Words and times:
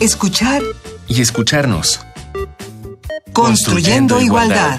escuchar 0.00 0.62
y 1.08 1.20
escucharnos. 1.20 2.00
Construyendo, 3.32 4.20
igualdad. 4.20 4.78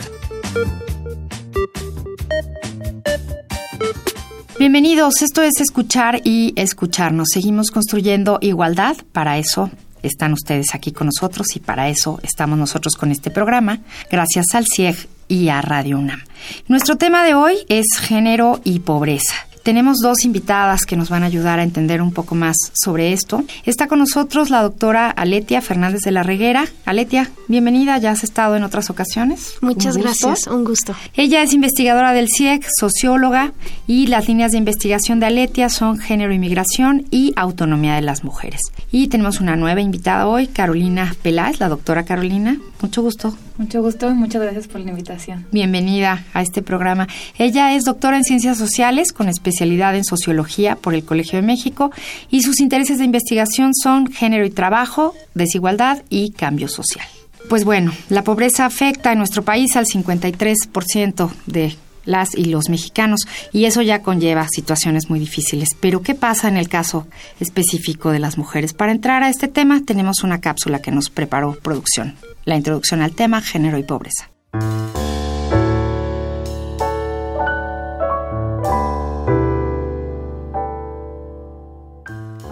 Bienvenidos, 4.58 5.22
esto 5.22 5.42
es 5.42 5.60
escuchar 5.60 6.22
y 6.24 6.54
escucharnos. 6.56 7.30
Seguimos 7.34 7.72
construyendo 7.72 8.40
igualdad, 8.42 8.98
para 9.12 9.38
eso 9.38 9.70
están 10.04 10.34
ustedes 10.34 10.74
aquí 10.74 10.92
con 10.92 11.08
nosotros 11.08 11.48
y 11.56 11.60
para 11.60 11.90
eso 11.90 12.20
estamos 12.24 12.58
nosotros 12.58 12.96
con 12.96 13.12
este 13.12 13.32
programa, 13.32 13.80
gracias 14.10 14.48
al 14.54 14.66
CIEG 14.74 15.08
y 15.28 15.50
a 15.50 15.62
Radio 15.62 16.00
UNAM. 16.00 16.24
Nuestro 16.68 16.96
tema 16.96 17.24
de 17.24 17.36
hoy 17.36 17.58
es 17.68 17.86
género 18.00 18.62
y 18.64 18.80
pobreza. 18.80 19.49
Tenemos 19.64 19.98
dos 19.98 20.24
invitadas 20.24 20.86
que 20.86 20.96
nos 20.96 21.10
van 21.10 21.24
a 21.24 21.26
ayudar 21.26 21.60
a 21.60 21.64
entender 21.64 22.02
un 22.02 22.14
poco 22.14 22.34
más 22.34 22.56
sobre 22.74 23.12
esto. 23.12 23.44
Está 23.66 23.88
con 23.88 24.00
nosotros 24.00 24.50
la 24.50 24.62
doctora 24.62 25.10
Aletia 25.10 25.62
Fernández 25.62 26.02
de 26.02 26.12
la 26.12 26.24
Reguera. 26.24 26.66
Aletia, 26.86 27.30
bienvenida, 27.48 27.98
ya 27.98 28.12
has 28.12 28.24
estado 28.24 28.56
en 28.56 28.64
otras 28.64 28.90
ocasiones. 28.90 29.56
Muchas 29.62 29.98
gracias, 29.98 30.48
un 30.48 30.64
gusto. 30.64 30.96
Ella 31.14 31.44
es 31.44 31.54
investigadora 31.54 32.14
del 32.14 32.30
CIEC, 32.30 32.66
socióloga, 32.80 33.52
y 33.86 34.08
las 34.08 34.28
líneas 34.28 34.54
de 34.54 34.60
investigación 34.60 35.20
de 35.20 35.26
Aletia 35.26 35.70
son 35.70 35.98
género 35.98 36.34
y 36.34 36.40
migración 36.40 37.06
y 37.12 37.34
autonomía 37.36 37.96
de 37.96 38.02
las 38.02 38.24
mujeres. 38.24 38.62
Y 38.92 39.10
tenemos 39.10 39.42
una 39.42 39.58
nueva 39.58 39.82
invitada 39.82 40.26
hoy, 40.26 40.48
Carolina 40.48 41.14
Peláez, 41.22 41.60
la 41.60 41.68
doctora 41.68 42.06
Carolina. 42.06 42.58
Mucho 42.82 43.02
gusto. 43.02 43.36
Mucho 43.58 43.82
gusto 43.82 44.10
y 44.10 44.14
muchas 44.14 44.42
gracias 44.42 44.70
por 44.70 44.80
la 44.80 44.92
invitación. 44.92 45.46
Bienvenida 45.52 46.24
a 46.34 46.42
este 46.42 46.62
programa. 46.62 47.10
Ella 47.38 47.76
es 47.76 47.84
doctora 47.84 48.16
en 48.16 48.24
Ciencias 48.24 48.58
Sociales 48.58 49.12
con 49.12 49.28
especialidad 49.28 49.49
en 49.60 50.04
Sociología 50.04 50.76
por 50.76 50.94
el 50.94 51.04
Colegio 51.04 51.38
de 51.38 51.46
México 51.46 51.92
y 52.30 52.42
sus 52.42 52.60
intereses 52.60 52.98
de 52.98 53.06
investigación 53.06 53.74
son 53.74 54.08
género 54.12 54.46
y 54.46 54.50
trabajo, 54.50 55.14
desigualdad 55.34 56.04
y 56.10 56.32
cambio 56.32 56.68
social. 56.68 57.06
Pues 57.50 57.66
bueno, 57.66 57.92
la 58.10 58.24
pobreza 58.24 58.66
afecta 58.66 59.12
en 59.12 59.18
nuestro 59.18 59.44
país 59.44 59.76
al 59.76 59.86
53% 59.86 61.32
de 61.48 61.76
las 62.06 62.36
y 62.36 62.46
los 62.46 62.70
mexicanos 62.70 63.22
y 63.54 63.66
eso 63.66 63.82
ya 63.82 64.02
conlleva 64.02 64.48
situaciones 64.50 65.10
muy 65.10 65.20
difíciles. 65.20 65.70
Pero 65.80 66.02
¿qué 66.02 66.16
pasa 66.16 66.48
en 66.48 66.58
el 66.58 66.70
caso 66.70 67.08
específico 67.40 68.12
de 68.12 68.20
las 68.20 68.38
mujeres? 68.38 68.74
Para 68.74 68.92
entrar 68.92 69.24
a 69.24 69.30
este 69.30 69.48
tema 69.48 69.82
tenemos 69.86 70.24
una 70.24 70.42
cápsula 70.42 70.82
que 70.82 70.92
nos 70.92 71.10
preparó 71.10 71.58
producción 71.62 72.16
la 72.46 72.56
introducción 72.56 73.02
al 73.02 73.12
tema 73.12 73.42
género 73.42 73.78
y 73.78 73.84
pobreza. 73.84 74.30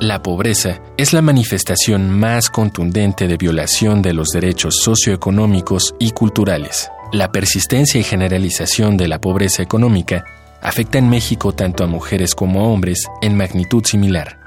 La 0.07 0.23
pobreza 0.23 0.79
es 0.95 1.11
la 1.11 1.21
manifestación 1.21 2.17
más 2.17 2.49
contundente 2.49 3.27
de 3.27 3.35
violación 3.35 4.01
de 4.01 4.13
los 4.13 4.29
derechos 4.29 4.75
socioeconómicos 4.81 5.95
y 5.99 6.11
culturales. 6.11 6.89
La 7.11 7.33
persistencia 7.33 7.99
y 7.99 8.05
generalización 8.05 8.95
de 8.95 9.09
la 9.09 9.19
pobreza 9.19 9.63
económica 9.63 10.23
afecta 10.61 10.97
en 10.97 11.09
México 11.09 11.51
tanto 11.51 11.83
a 11.83 11.87
mujeres 11.87 12.35
como 12.35 12.61
a 12.61 12.69
hombres 12.69 13.05
en 13.21 13.35
magnitud 13.35 13.83
similar. 13.83 14.39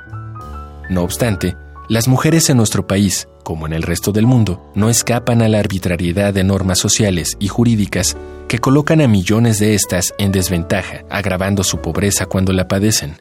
No 0.88 1.03
obstante, 1.03 1.55
las 1.91 2.08
mujeres 2.08 2.48
en 2.48 2.56
nuestro 2.56 2.86
país, 2.86 3.28
como 3.44 3.66
en 3.66 3.75
el 3.75 3.83
resto 3.83 4.12
del 4.12 4.27
mundo, 4.27 4.72
no 4.75 4.88
escapan 4.88 5.42
a 5.42 5.48
la 5.50 5.58
arbitrariedad 5.58 6.33
de 6.33 6.42
normas 6.42 6.78
sociales 6.78 7.36
y 7.38 7.48
jurídicas 7.48 8.16
que 8.48 8.61
colocan 8.61 9.03
a 9.03 9.08
millones 9.08 9.58
de 9.58 9.75
estas 9.75 10.14
en 10.16 10.33
desventaja, 10.33 11.05
agravando 11.11 11.64
su 11.64 11.83
pobreza 11.83 12.25
cuando 12.25 12.55
la 12.55 12.66
padecen. 12.66 13.19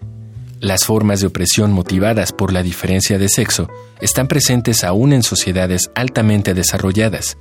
Las 0.61 0.83
formas 0.83 1.21
de 1.21 1.27
opresión 1.27 1.71
motivadas 1.71 2.33
por 2.33 2.51
la 2.51 2.63
diferencia 2.63 3.17
de 3.17 3.29
sexo 3.29 3.69
están 4.01 4.27
presentes 4.27 4.83
aún 4.83 5.13
en 5.13 5.23
sociedades 5.23 5.89
altamente 5.95 6.53
desarrolladas, 6.53 7.37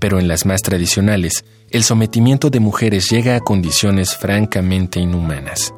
pero 0.00 0.18
en 0.18 0.26
las 0.26 0.46
más 0.46 0.62
tradicionales, 0.62 1.44
el 1.70 1.84
sometimiento 1.84 2.50
de 2.50 2.58
mujeres 2.58 3.08
llega 3.08 3.36
a 3.36 3.40
condiciones 3.40 4.16
francamente 4.16 4.98
inhumanas. 4.98 5.72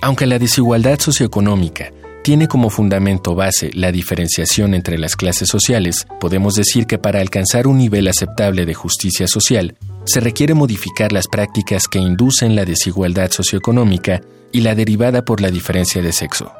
Aunque 0.00 0.24
la 0.26 0.38
desigualdad 0.38 0.98
socioeconómica 0.98 1.92
tiene 2.24 2.48
como 2.48 2.70
fundamento 2.70 3.34
base 3.34 3.70
la 3.74 3.92
diferenciación 3.92 4.72
entre 4.72 4.96
las 4.96 5.16
clases 5.16 5.48
sociales, 5.48 6.06
podemos 6.18 6.54
decir 6.54 6.86
que 6.86 6.96
para 6.96 7.20
alcanzar 7.20 7.66
un 7.66 7.76
nivel 7.76 8.08
aceptable 8.08 8.64
de 8.64 8.72
justicia 8.72 9.26
social, 9.26 9.76
se 10.04 10.20
requiere 10.20 10.54
modificar 10.54 11.12
las 11.12 11.28
prácticas 11.28 11.88
que 11.88 11.98
inducen 11.98 12.56
la 12.56 12.64
desigualdad 12.64 13.30
socioeconómica 13.30 14.20
y 14.52 14.60
la 14.60 14.74
derivada 14.74 15.24
por 15.24 15.40
la 15.40 15.50
diferencia 15.50 16.02
de 16.02 16.12
sexo. 16.12 16.52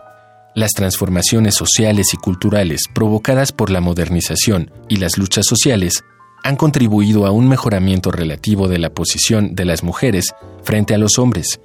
Las 0.54 0.72
transformaciones 0.72 1.54
sociales 1.54 2.12
y 2.14 2.16
culturales 2.16 2.82
provocadas 2.94 3.52
por 3.52 3.70
la 3.70 3.80
modernización 3.80 4.70
y 4.88 4.96
las 4.96 5.18
luchas 5.18 5.46
sociales 5.46 6.04
han 6.42 6.56
contribuido 6.56 7.26
a 7.26 7.30
un 7.30 7.48
mejoramiento 7.48 8.10
relativo 8.10 8.68
de 8.68 8.78
la 8.78 8.90
posición 8.90 9.54
de 9.54 9.64
las 9.64 9.82
mujeres 9.82 10.34
frente 10.62 10.94
a 10.94 10.98
los 10.98 11.18
hombres, 11.18 11.60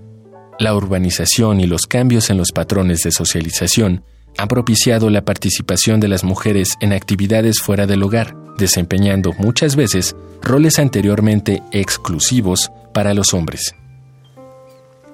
la 0.57 0.73
urbanización 0.73 1.59
y 1.59 1.67
los 1.67 1.85
cambios 1.85 2.29
en 2.29 2.37
los 2.37 2.53
patrones 2.53 3.01
de 3.01 3.11
socialización 3.11 4.03
han 4.37 4.47
propiciado 4.47 5.09
la 5.09 5.25
participación 5.25 5.99
de 5.99 6.07
las 6.07 6.23
mujeres 6.23 6.75
en 6.79 6.93
actividades 6.93 7.59
fuera 7.59 7.87
del 7.87 8.03
hogar, 8.03 8.37
desempeñando 8.57 9.33
muchas 9.37 9.75
veces 9.75 10.15
roles 10.41 10.79
anteriormente 10.79 11.63
exclusivos 11.71 12.71
para 12.93 13.13
los 13.13 13.33
hombres. 13.33 13.75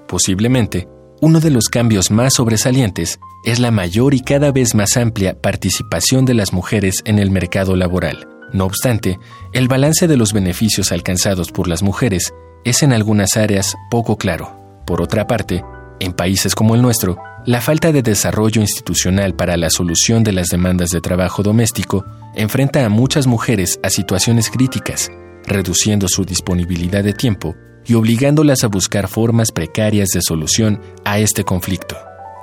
Posiblemente, 0.07 0.87
uno 1.21 1.39
de 1.39 1.51
los 1.51 1.69
cambios 1.69 2.11
más 2.11 2.33
sobresalientes 2.33 3.19
es 3.45 3.59
la 3.59 3.71
mayor 3.71 4.13
y 4.13 4.21
cada 4.21 4.51
vez 4.51 4.75
más 4.75 4.97
amplia 4.97 5.39
participación 5.39 6.25
de 6.25 6.33
las 6.33 6.51
mujeres 6.51 7.01
en 7.05 7.19
el 7.19 7.31
mercado 7.31 7.75
laboral. 7.75 8.27
No 8.53 8.65
obstante, 8.65 9.19
el 9.53 9.67
balance 9.67 10.07
de 10.07 10.17
los 10.17 10.33
beneficios 10.33 10.91
alcanzados 10.91 11.51
por 11.51 11.67
las 11.67 11.83
mujeres 11.83 12.33
es 12.65 12.83
en 12.83 12.91
algunas 12.91 13.37
áreas 13.37 13.75
poco 13.89 14.17
claro. 14.17 14.57
Por 14.85 15.01
otra 15.01 15.27
parte, 15.27 15.63
en 15.99 16.13
países 16.13 16.55
como 16.55 16.75
el 16.75 16.81
nuestro, 16.81 17.17
la 17.45 17.59
falta 17.59 17.91
de 17.91 18.03
desarrollo 18.03 18.61
institucional 18.61 19.33
para 19.33 19.57
la 19.57 19.71
solución 19.71 20.23
de 20.23 20.31
las 20.31 20.49
demandas 20.49 20.91
de 20.91 21.01
trabajo 21.01 21.41
doméstico 21.41 22.05
enfrenta 22.35 22.85
a 22.85 22.89
muchas 22.89 23.25
mujeres 23.25 23.79
a 23.81 23.89
situaciones 23.89 24.51
críticas, 24.51 25.11
reduciendo 25.47 26.07
su 26.07 26.23
disponibilidad 26.23 27.03
de 27.03 27.13
tiempo 27.13 27.55
y 27.85 27.95
obligándolas 27.95 28.63
a 28.63 28.67
buscar 28.67 29.07
formas 29.07 29.51
precarias 29.51 30.09
de 30.09 30.21
solución 30.21 30.81
a 31.03 31.17
este 31.17 31.43
conflicto. 31.43 31.97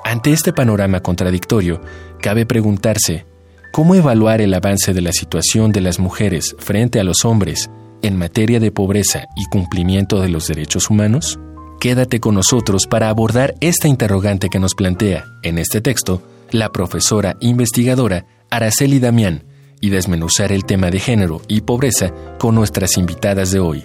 Ante 0.05 0.33
este 0.33 0.53
panorama 0.53 1.01
contradictorio, 1.01 1.81
cabe 2.21 2.45
preguntarse, 2.45 3.25
¿cómo 3.73 3.95
evaluar 3.95 4.41
el 4.41 4.53
avance 4.53 4.95
de 4.95 5.01
la 5.01 5.13
situación 5.13 5.71
de 5.71 5.81
las 5.81 6.01
mujeres 6.01 6.57
frente 6.59 6.99
a 6.99 7.05
los 7.05 7.25
hombres 7.25 7.71
en 8.03 8.17
materia 8.17 8.59
de 8.59 8.73
pobreza 8.73 9.27
y 9.37 9.45
cumplimiento 9.47 10.21
de 10.21 10.29
los 10.29 10.49
derechos 10.49 10.91
humanos? 10.91 11.39
Quédate 11.81 12.19
con 12.19 12.35
nosotros 12.35 12.89
para 12.89 13.09
abordar 13.09 13.55
esta 13.61 13.87
interrogante 13.87 14.49
que 14.49 14.59
nos 14.59 14.75
plantea, 14.75 15.27
en 15.45 15.59
este 15.59 15.81
texto, 15.81 16.21
la 16.51 16.71
profesora 16.71 17.37
investigadora 17.39 18.27
Araceli 18.51 18.99
Damián 18.99 19.45
y 19.81 19.91
desmenuzar 19.91 20.51
el 20.51 20.65
tema 20.65 20.91
de 20.91 20.99
género 20.99 21.41
y 21.47 21.61
pobreza 21.61 22.13
con 22.41 22.57
nuestras 22.57 22.97
invitadas 22.97 23.53
de 23.53 23.61
hoy. 23.61 23.85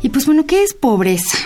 Y 0.00 0.10
pues 0.10 0.26
bueno, 0.26 0.46
¿qué 0.46 0.62
es 0.62 0.74
pobreza? 0.74 1.36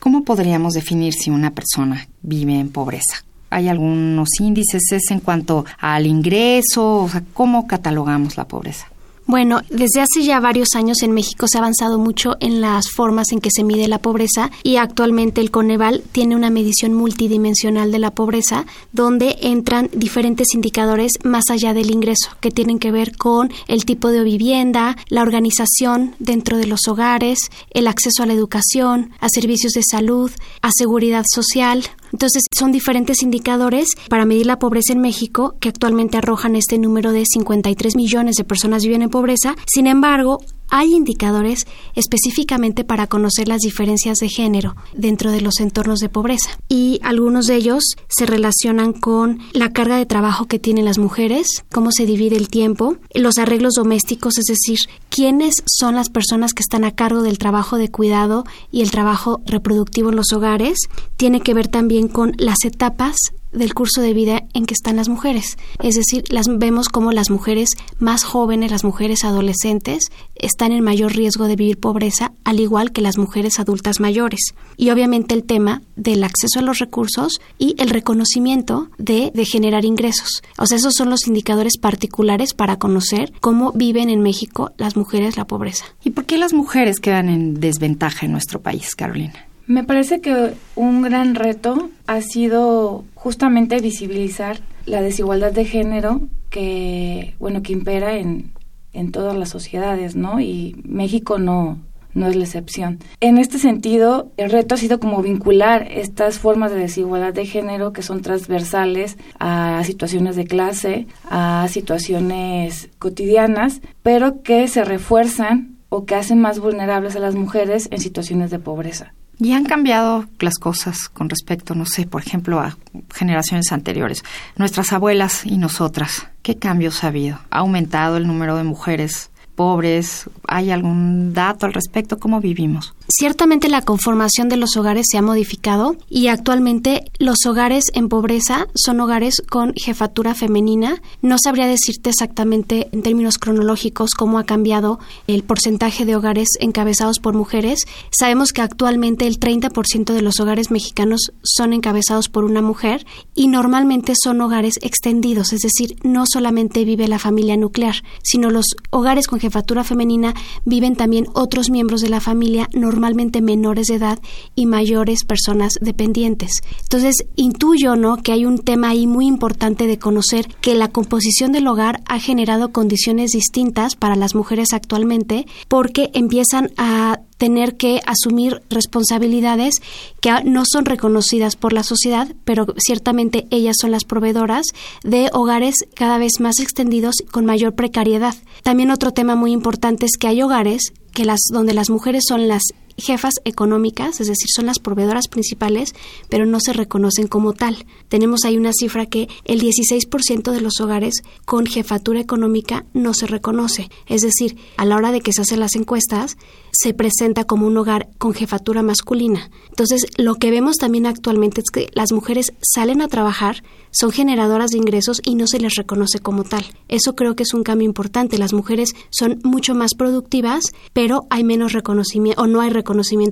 ¿Cómo 0.00 0.24
podríamos 0.24 0.74
definir 0.74 1.12
si 1.12 1.30
una 1.30 1.52
persona 1.52 2.08
vive 2.20 2.58
en 2.58 2.68
pobreza? 2.68 3.24
¿Hay 3.50 3.68
algunos 3.68 4.28
índices 4.40 4.82
en 5.10 5.20
cuanto 5.20 5.64
al 5.78 6.04
ingreso? 6.04 6.96
O 6.96 7.08
sea, 7.08 7.22
¿cómo 7.32 7.68
catalogamos 7.68 8.36
la 8.36 8.48
pobreza? 8.48 8.88
Bueno, 9.26 9.62
desde 9.70 10.02
hace 10.02 10.22
ya 10.22 10.38
varios 10.38 10.74
años 10.74 11.02
en 11.02 11.12
México 11.12 11.46
se 11.48 11.56
ha 11.56 11.60
avanzado 11.62 11.98
mucho 11.98 12.36
en 12.40 12.60
las 12.60 12.90
formas 12.90 13.32
en 13.32 13.40
que 13.40 13.48
se 13.50 13.64
mide 13.64 13.88
la 13.88 13.98
pobreza 13.98 14.50
y 14.62 14.76
actualmente 14.76 15.40
el 15.40 15.50
Coneval 15.50 16.02
tiene 16.12 16.36
una 16.36 16.50
medición 16.50 16.92
multidimensional 16.92 17.90
de 17.90 17.98
la 18.00 18.10
pobreza 18.10 18.66
donde 18.92 19.38
entran 19.40 19.88
diferentes 19.94 20.54
indicadores 20.54 21.12
más 21.24 21.44
allá 21.48 21.72
del 21.72 21.90
ingreso 21.90 22.36
que 22.40 22.50
tienen 22.50 22.78
que 22.78 22.92
ver 22.92 23.16
con 23.16 23.50
el 23.66 23.86
tipo 23.86 24.10
de 24.10 24.24
vivienda, 24.24 24.94
la 25.08 25.22
organización 25.22 26.14
dentro 26.18 26.58
de 26.58 26.66
los 26.66 26.86
hogares, 26.86 27.38
el 27.70 27.86
acceso 27.86 28.22
a 28.22 28.26
la 28.26 28.34
educación, 28.34 29.12
a 29.20 29.30
servicios 29.30 29.72
de 29.72 29.82
salud, 29.90 30.30
a 30.60 30.70
seguridad 30.70 31.24
social, 31.32 31.82
entonces, 32.14 32.44
son 32.56 32.70
diferentes 32.70 33.24
indicadores 33.24 33.88
para 34.08 34.24
medir 34.24 34.46
la 34.46 34.60
pobreza 34.60 34.92
en 34.92 35.00
México 35.00 35.56
que 35.58 35.68
actualmente 35.68 36.16
arrojan 36.16 36.54
este 36.54 36.78
número 36.78 37.10
de 37.10 37.24
53 37.26 37.96
millones 37.96 38.36
de 38.36 38.44
personas 38.44 38.84
viven 38.84 39.02
en 39.02 39.10
pobreza. 39.10 39.56
Sin 39.66 39.88
embargo, 39.88 40.38
hay 40.68 40.92
indicadores 40.92 41.66
específicamente 41.94 42.84
para 42.84 43.06
conocer 43.06 43.48
las 43.48 43.60
diferencias 43.60 44.18
de 44.18 44.28
género 44.28 44.76
dentro 44.94 45.30
de 45.30 45.40
los 45.40 45.60
entornos 45.60 46.00
de 46.00 46.08
pobreza 46.08 46.58
y 46.68 47.00
algunos 47.02 47.46
de 47.46 47.56
ellos 47.56 47.84
se 48.08 48.26
relacionan 48.26 48.92
con 48.92 49.40
la 49.52 49.72
carga 49.72 49.96
de 49.96 50.06
trabajo 50.06 50.46
que 50.46 50.58
tienen 50.58 50.84
las 50.84 50.98
mujeres, 50.98 51.46
cómo 51.72 51.90
se 51.92 52.06
divide 52.06 52.36
el 52.36 52.48
tiempo, 52.48 52.96
los 53.14 53.38
arreglos 53.38 53.74
domésticos, 53.74 54.38
es 54.38 54.44
decir, 54.46 54.78
quiénes 55.10 55.54
son 55.66 55.94
las 55.94 56.10
personas 56.10 56.52
que 56.52 56.62
están 56.62 56.84
a 56.84 56.92
cargo 56.92 57.22
del 57.22 57.38
trabajo 57.38 57.76
de 57.76 57.90
cuidado 57.90 58.44
y 58.70 58.82
el 58.82 58.90
trabajo 58.90 59.40
reproductivo 59.46 60.10
en 60.10 60.16
los 60.16 60.32
hogares, 60.32 60.78
tiene 61.16 61.40
que 61.40 61.54
ver 61.54 61.68
también 61.68 62.08
con 62.08 62.32
las 62.38 62.64
etapas 62.64 63.16
del 63.54 63.74
curso 63.74 64.00
de 64.00 64.12
vida 64.12 64.42
en 64.52 64.66
que 64.66 64.74
están 64.74 64.96
las 64.96 65.08
mujeres. 65.08 65.56
Es 65.82 65.94
decir, 65.94 66.24
las 66.30 66.46
vemos 66.48 66.88
como 66.88 67.12
las 67.12 67.30
mujeres 67.30 67.70
más 67.98 68.24
jóvenes, 68.24 68.70
las 68.70 68.84
mujeres 68.84 69.24
adolescentes, 69.24 70.10
están 70.34 70.72
en 70.72 70.84
mayor 70.84 71.14
riesgo 71.14 71.46
de 71.46 71.56
vivir 71.56 71.78
pobreza, 71.78 72.32
al 72.44 72.60
igual 72.60 72.92
que 72.92 73.00
las 73.00 73.18
mujeres 73.18 73.58
adultas 73.58 74.00
mayores. 74.00 74.54
Y 74.76 74.90
obviamente 74.90 75.34
el 75.34 75.44
tema 75.44 75.82
del 75.96 76.24
acceso 76.24 76.58
a 76.58 76.62
los 76.62 76.78
recursos 76.78 77.40
y 77.58 77.74
el 77.78 77.90
reconocimiento 77.90 78.88
de, 78.98 79.30
de 79.34 79.44
generar 79.44 79.84
ingresos. 79.84 80.42
O 80.58 80.66
sea, 80.66 80.76
esos 80.76 80.94
son 80.94 81.10
los 81.10 81.26
indicadores 81.26 81.78
particulares 81.78 82.54
para 82.54 82.78
conocer 82.78 83.32
cómo 83.40 83.72
viven 83.72 84.10
en 84.10 84.20
México 84.20 84.72
las 84.76 84.96
mujeres 84.96 85.36
la 85.36 85.46
pobreza. 85.46 85.84
¿Y 86.04 86.10
por 86.10 86.24
qué 86.24 86.38
las 86.38 86.52
mujeres 86.52 87.00
quedan 87.00 87.28
en 87.28 87.60
desventaja 87.60 88.26
en 88.26 88.32
nuestro 88.32 88.60
país, 88.60 88.94
Carolina? 88.94 89.46
Me 89.66 89.82
parece 89.82 90.20
que 90.20 90.54
un 90.76 91.02
gran 91.02 91.34
reto 91.34 91.90
ha 92.06 92.20
sido 92.20 93.04
justamente 93.14 93.80
visibilizar 93.80 94.58
la 94.84 95.00
desigualdad 95.00 95.52
de 95.52 95.64
género 95.64 96.20
que, 96.50 97.34
bueno, 97.38 97.62
que 97.62 97.72
impera 97.72 98.18
en, 98.18 98.52
en 98.92 99.10
todas 99.10 99.36
las 99.36 99.48
sociedades, 99.48 100.16
¿no? 100.16 100.38
Y 100.38 100.76
México 100.84 101.38
no, 101.38 101.78
no 102.14 102.28
es 102.28 102.36
la 102.36 102.44
excepción. 102.44 102.98
En 103.20 103.38
este 103.38 103.58
sentido, 103.58 104.30
el 104.36 104.50
reto 104.50 104.74
ha 104.74 104.78
sido 104.78 105.00
como 105.00 105.22
vincular 105.22 105.88
estas 105.90 106.38
formas 106.38 106.70
de 106.70 106.78
desigualdad 106.78 107.32
de 107.32 107.46
género 107.46 107.92
que 107.92 108.02
son 108.02 108.22
transversales 108.22 109.18
a 109.38 109.82
situaciones 109.84 110.36
de 110.36 110.44
clase, 110.46 111.06
a 111.28 111.66
situaciones 111.68 112.90
cotidianas, 112.98 113.80
pero 114.02 114.42
que 114.42 114.68
se 114.68 114.84
refuerzan 114.84 115.76
o 115.88 116.04
que 116.04 116.14
hacen 116.14 116.40
más 116.40 116.60
vulnerables 116.60 117.16
a 117.16 117.20
las 117.20 117.34
mujeres 117.34 117.88
en 117.90 118.00
situaciones 118.00 118.50
de 118.50 118.58
pobreza. 118.58 119.14
Y 119.38 119.52
han 119.52 119.64
cambiado 119.64 120.26
las 120.38 120.58
cosas 120.58 121.08
con 121.08 121.28
respecto, 121.28 121.74
no 121.74 121.86
sé, 121.86 122.06
por 122.06 122.22
ejemplo, 122.22 122.60
a 122.60 122.76
generaciones 123.12 123.72
anteriores. 123.72 124.22
Nuestras 124.56 124.92
abuelas 124.92 125.44
y 125.44 125.58
nosotras, 125.58 126.28
¿qué 126.42 126.56
cambios 126.56 127.02
ha 127.02 127.08
habido? 127.08 127.38
¿Ha 127.50 127.58
aumentado 127.58 128.16
el 128.16 128.26
número 128.26 128.56
de 128.56 128.64
mujeres 128.64 129.30
pobres? 129.54 130.28
¿Hay 130.48 130.70
algún 130.70 131.32
dato 131.32 131.66
al 131.66 131.72
respecto? 131.72 132.18
¿Cómo 132.18 132.40
vivimos? 132.40 132.94
Ciertamente 133.08 133.68
la 133.68 133.82
conformación 133.82 134.48
de 134.48 134.56
los 134.56 134.76
hogares 134.76 135.06
se 135.10 135.18
ha 135.18 135.22
modificado 135.22 135.96
y 136.08 136.28
actualmente 136.28 137.04
los 137.18 137.46
hogares 137.46 137.84
en 137.92 138.08
pobreza 138.08 138.66
son 138.74 139.00
hogares 139.00 139.42
con 139.48 139.74
jefatura 139.74 140.34
femenina. 140.34 141.02
No 141.22 141.36
sabría 141.42 141.66
decirte 141.66 142.10
exactamente 142.10 142.88
en 142.92 143.02
términos 143.02 143.38
cronológicos 143.38 144.10
cómo 144.10 144.38
ha 144.38 144.44
cambiado 144.44 144.98
el 145.26 145.44
porcentaje 145.44 146.04
de 146.04 146.16
hogares 146.16 146.48
encabezados 146.60 147.18
por 147.18 147.34
mujeres. 147.34 147.80
Sabemos 148.10 148.52
que 148.52 148.62
actualmente 148.62 149.26
el 149.26 149.38
30% 149.38 150.12
de 150.12 150.22
los 150.22 150.40
hogares 150.40 150.70
mexicanos 150.70 151.32
son 151.42 151.72
encabezados 151.72 152.28
por 152.28 152.44
una 152.44 152.62
mujer 152.62 153.06
y 153.34 153.48
normalmente 153.48 154.14
son 154.20 154.40
hogares 154.40 154.78
extendidos, 154.82 155.52
es 155.52 155.60
decir, 155.60 155.96
no 156.02 156.24
solamente 156.26 156.84
vive 156.84 157.08
la 157.08 157.18
familia 157.18 157.56
nuclear, 157.56 157.96
sino 158.22 158.50
los 158.50 158.66
hogares 158.90 159.26
con 159.26 159.40
jefatura 159.40 159.84
femenina 159.84 160.33
viven 160.64 160.96
también 160.96 161.26
otros 161.34 161.70
miembros 161.70 162.00
de 162.00 162.08
la 162.08 162.20
familia 162.20 162.68
normalmente 162.72 163.42
menores 163.42 163.86
de 163.86 163.96
edad 163.96 164.18
y 164.54 164.66
mayores 164.66 165.24
personas 165.24 165.74
dependientes. 165.80 166.62
Entonces, 166.82 167.26
intuyo, 167.36 167.96
¿no?, 167.96 168.16
que 168.16 168.32
hay 168.32 168.44
un 168.44 168.58
tema 168.58 168.90
ahí 168.90 169.06
muy 169.06 169.26
importante 169.26 169.86
de 169.86 169.98
conocer 169.98 170.48
que 170.60 170.74
la 170.74 170.88
composición 170.88 171.52
del 171.52 171.66
hogar 171.66 172.02
ha 172.06 172.18
generado 172.18 172.72
condiciones 172.72 173.32
distintas 173.32 173.96
para 173.96 174.16
las 174.16 174.34
mujeres 174.34 174.72
actualmente 174.72 175.46
porque 175.68 176.10
empiezan 176.14 176.70
a 176.76 177.20
tener 177.44 177.76
que 177.76 178.00
asumir 178.06 178.62
responsabilidades 178.70 179.74
que 180.22 180.32
no 180.46 180.62
son 180.64 180.86
reconocidas 180.86 181.56
por 181.56 181.74
la 181.74 181.82
sociedad, 181.82 182.34
pero 182.46 182.64
ciertamente 182.78 183.46
ellas 183.50 183.76
son 183.78 183.90
las 183.90 184.04
proveedoras 184.04 184.64
de 185.02 185.28
hogares 185.34 185.74
cada 185.94 186.16
vez 186.16 186.40
más 186.40 186.58
extendidos 186.58 187.16
con 187.30 187.44
mayor 187.44 187.74
precariedad. 187.74 188.34
También 188.62 188.90
otro 188.90 189.10
tema 189.10 189.34
muy 189.34 189.52
importante 189.52 190.06
es 190.06 190.16
que 190.18 190.26
hay 190.26 190.40
hogares 190.40 190.94
que 191.12 191.26
las 191.26 191.40
donde 191.52 191.74
las 191.74 191.90
mujeres 191.90 192.22
son 192.26 192.48
las 192.48 192.62
jefas 192.96 193.34
económicas, 193.44 194.20
es 194.20 194.28
decir, 194.28 194.48
son 194.54 194.66
las 194.66 194.78
proveedoras 194.78 195.28
principales, 195.28 195.94
pero 196.28 196.46
no 196.46 196.60
se 196.60 196.72
reconocen 196.72 197.26
como 197.26 197.52
tal. 197.52 197.86
Tenemos 198.08 198.44
ahí 198.44 198.56
una 198.56 198.72
cifra 198.72 199.06
que 199.06 199.28
el 199.44 199.60
16% 199.60 200.52
de 200.52 200.60
los 200.60 200.80
hogares 200.80 201.22
con 201.44 201.66
jefatura 201.66 202.20
económica 202.20 202.84
no 202.92 203.14
se 203.14 203.26
reconoce. 203.26 203.90
Es 204.06 204.22
decir, 204.22 204.56
a 204.76 204.84
la 204.84 204.96
hora 204.96 205.12
de 205.12 205.20
que 205.20 205.32
se 205.32 205.42
hacen 205.42 205.60
las 205.60 205.74
encuestas, 205.74 206.36
se 206.72 206.94
presenta 206.94 207.44
como 207.44 207.66
un 207.66 207.76
hogar 207.76 208.08
con 208.18 208.34
jefatura 208.34 208.82
masculina. 208.82 209.50
Entonces, 209.68 210.06
lo 210.16 210.36
que 210.36 210.50
vemos 210.50 210.76
también 210.76 211.06
actualmente 211.06 211.60
es 211.60 211.70
que 211.70 211.88
las 211.94 212.12
mujeres 212.12 212.52
salen 212.60 213.00
a 213.00 213.08
trabajar, 213.08 213.62
son 213.90 214.10
generadoras 214.10 214.70
de 214.70 214.78
ingresos 214.78 215.20
y 215.24 215.34
no 215.34 215.46
se 215.46 215.60
les 215.60 215.74
reconoce 215.74 216.18
como 216.18 216.44
tal. 216.44 216.64
Eso 216.88 217.14
creo 217.14 217.36
que 217.36 217.44
es 217.44 217.54
un 217.54 217.62
cambio 217.62 217.86
importante. 217.86 218.38
Las 218.38 218.52
mujeres 218.52 218.90
son 219.10 219.40
mucho 219.44 219.74
más 219.74 219.94
productivas, 219.94 220.64
pero 220.92 221.26
hay 221.30 221.44
menos 221.44 221.72
reconocimiento 221.72 222.42
o 222.42 222.46
no 222.46 222.60
hay 222.60 222.70
reconocimiento 222.70 222.83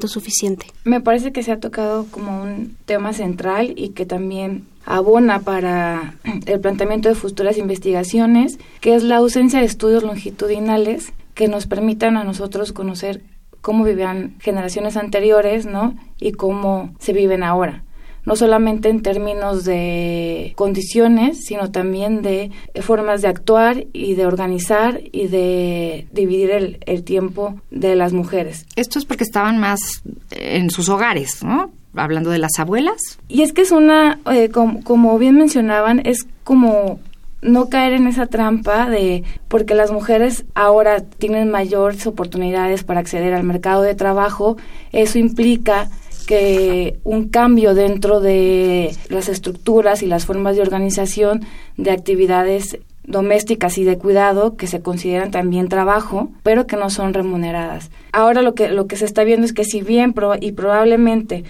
suficiente. 0.09 0.67
Me 0.85 1.01
parece 1.01 1.33
que 1.33 1.43
se 1.43 1.53
ha 1.53 1.61
tocado 1.61 2.07
como 2.11 2.43
un 2.43 2.77
tema 2.85 3.13
central 3.13 3.73
y 3.77 3.91
que 3.91 4.07
también 4.07 4.67
abona 4.85 5.41
para 5.41 6.15
el 6.47 6.61
planteamiento 6.61 7.09
de 7.09 7.15
futuras 7.15 7.59
investigaciones, 7.59 8.59
que 8.81 8.95
es 8.95 9.03
la 9.03 9.17
ausencia 9.17 9.61
de 9.61 9.67
estudios 9.67 10.03
longitudinales 10.03 11.13
que 11.35 11.49
nos 11.49 11.67
permitan 11.67 12.17
a 12.17 12.25
nosotros 12.25 12.73
conocer 12.73 13.23
cómo 13.61 13.85
vivían 13.85 14.35
generaciones 14.41 14.97
anteriores, 14.97 15.67
¿no? 15.67 15.95
Y 16.19 16.33
cómo 16.33 16.93
se 16.99 17.13
viven 17.13 17.43
ahora 17.45 17.85
no 18.25 18.37
solamente 18.37 18.89
en 18.89 19.03
términos 19.03 19.65
de 19.65 20.53
condiciones, 20.57 21.45
sino 21.45 21.71
también 21.71 22.23
de 22.23 22.51
formas 22.81 23.23
de 23.23 23.29
actuar 23.29 23.85
y 23.93 24.15
de 24.15 24.27
organizar 24.27 25.01
y 25.13 25.29
de 25.29 26.07
dividir 26.13 26.79
el, 26.87 27.05
tiempo 27.05 27.61
de 27.71 27.97
las 27.97 28.13
mujeres. 28.13 28.67
Esto 28.77 28.99
es 28.99 29.05
porque 29.05 29.25
estaban 29.25 29.59
más 29.59 30.03
en 30.31 30.71
sus 30.71 30.89
hogares, 30.89 31.43
¿no? 31.43 31.73
Hablando 31.95 32.31
de 32.31 32.39
las 32.39 32.59
abuelas. 32.59 33.19
Y 33.29 33.43
es 33.43 33.53
que 33.53 33.63
es 33.63 33.73
una, 33.73 34.21
eh, 34.31 34.51
como 34.51 35.19
bien 35.19 35.37
mencionaban, 35.37 36.01
es 36.05 36.27
como 36.45 37.01
no 37.43 37.69
caer 37.69 37.93
en 37.93 38.07
esa 38.07 38.27
trampa 38.27 38.89
de 38.89 39.25
porque 39.49 39.75
las 39.75 39.91
mujeres 39.91 40.45
ahora 40.55 41.01
tienen 41.01 41.51
mayores 41.51 42.07
oportunidades 42.07 42.85
para 42.85 43.01
acceder 43.01 43.35
al 43.35 43.43
mercado 43.43 43.83
de 43.83 43.97
trabajo, 43.97 44.57
eso 44.93 45.19
implica 45.19 45.91
que 46.23 46.99
un 47.05 47.29
cambio 47.29 47.75
dentro 47.75 48.21
de 48.21 48.95
las 49.09 49.29
estructuras 49.29 50.03
y 50.03 50.07
las 50.07 50.27
formas 50.27 50.57
de 50.57 50.63
organización 50.63 51.45
de 51.77 51.91
actividades 51.91 52.79
domésticas 53.05 53.79
y 53.79 53.85
de 53.85 53.99
cuidado 53.99 54.57
que 54.57 54.67
se 54.67 54.81
consideran 54.81 55.31
también 55.31 55.69
trabajo, 55.69 56.31
pero 56.43 56.67
que 56.67 56.77
no 56.77 56.89
son 56.91 57.15
remuneradas. 57.15 57.91
Ahora 58.13 58.43
lo 58.43 58.55
que 58.55 58.69
lo 58.69 58.87
que 58.87 58.97
se 58.97 59.05
está 59.05 59.25
viendo 59.25 59.45
es 59.45 59.53
que 59.53 59.65
si 59.65 59.83
bien 59.83 60.15
y 60.41 60.53
probablemente 60.53 61.45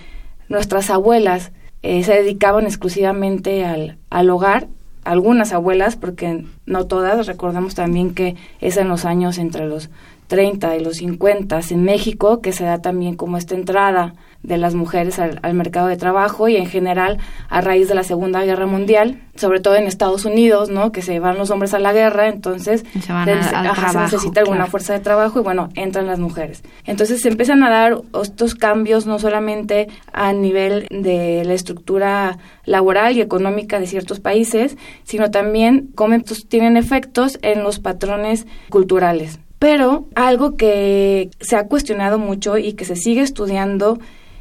nuestras 0.48 0.90
abuelas 0.90 1.52
eh, 1.82 2.04
se 2.04 2.14
dedicaban 2.14 2.64
exclusivamente 2.64 3.64
al, 3.64 3.98
al 4.10 4.30
hogar, 4.30 4.68
algunas 5.04 5.52
abuelas, 5.52 5.96
porque 5.96 6.44
no 6.64 6.86
todas, 6.86 7.26
recordamos 7.26 7.74
también 7.74 8.14
que 8.14 8.36
es 8.60 8.76
en 8.76 8.88
los 8.88 9.04
años 9.04 9.38
entre 9.38 9.66
los 9.66 9.90
30 10.28 10.76
y 10.76 10.80
los 10.84 10.96
50 10.96 11.60
en 11.70 11.84
México, 11.84 12.40
que 12.40 12.52
se 12.52 12.64
da 12.64 12.80
también 12.80 13.16
como 13.16 13.36
esta 13.36 13.54
entrada 13.54 14.14
de 14.42 14.56
las 14.56 14.74
mujeres 14.74 15.18
al, 15.18 15.54
mercado 15.54 15.86
de 15.86 15.96
trabajo 15.96 16.48
y 16.48 16.56
en 16.56 16.66
general 16.66 17.18
a 17.48 17.60
raíz 17.60 17.88
de 17.88 17.94
la 17.94 18.02
Segunda 18.02 18.42
Guerra 18.44 18.66
Mundial, 18.66 19.20
sobre 19.36 19.60
todo 19.60 19.76
en 19.76 19.86
Estados 19.86 20.24
Unidos, 20.24 20.68
¿no? 20.68 20.90
Que 20.90 21.02
se 21.02 21.20
van 21.20 21.38
los 21.38 21.50
hombres 21.50 21.74
a 21.74 21.78
la 21.78 21.92
guerra, 21.92 22.28
entonces 22.28 22.84
se, 23.00 23.12
necesita 23.12 24.40
alguna 24.40 24.66
fuerza 24.66 24.94
de 24.94 25.00
trabajo 25.00 25.38
y 25.38 25.42
bueno, 25.42 25.68
entran 25.74 26.06
las 26.06 26.18
mujeres. 26.18 26.62
Entonces 26.84 27.20
se 27.20 27.28
empiezan 27.28 27.62
a 27.62 27.70
dar 27.70 28.00
estos 28.20 28.54
cambios 28.54 29.06
no 29.06 29.18
solamente 29.18 29.88
a 30.12 30.32
nivel 30.32 30.86
de 30.90 31.44
la 31.44 31.54
estructura 31.54 32.38
laboral 32.64 33.16
y 33.16 33.20
económica 33.20 33.78
de 33.78 33.86
ciertos 33.86 34.18
países, 34.18 34.76
sino 35.04 35.30
también 35.30 35.90
cómo 35.94 36.14
estos 36.14 36.46
tienen 36.48 36.76
efectos 36.76 37.38
en 37.42 37.62
los 37.62 37.78
patrones 37.78 38.46
culturales. 38.70 39.38
Pero 39.62 40.08
algo 40.16 40.56
que 40.56 41.30
se 41.40 41.54
ha 41.54 41.68
cuestionado 41.68 42.18
mucho 42.18 42.58
y 42.58 42.72
que 42.72 42.84
se 42.84 42.96
sigue 42.96 43.20
estudiando 43.20 44.00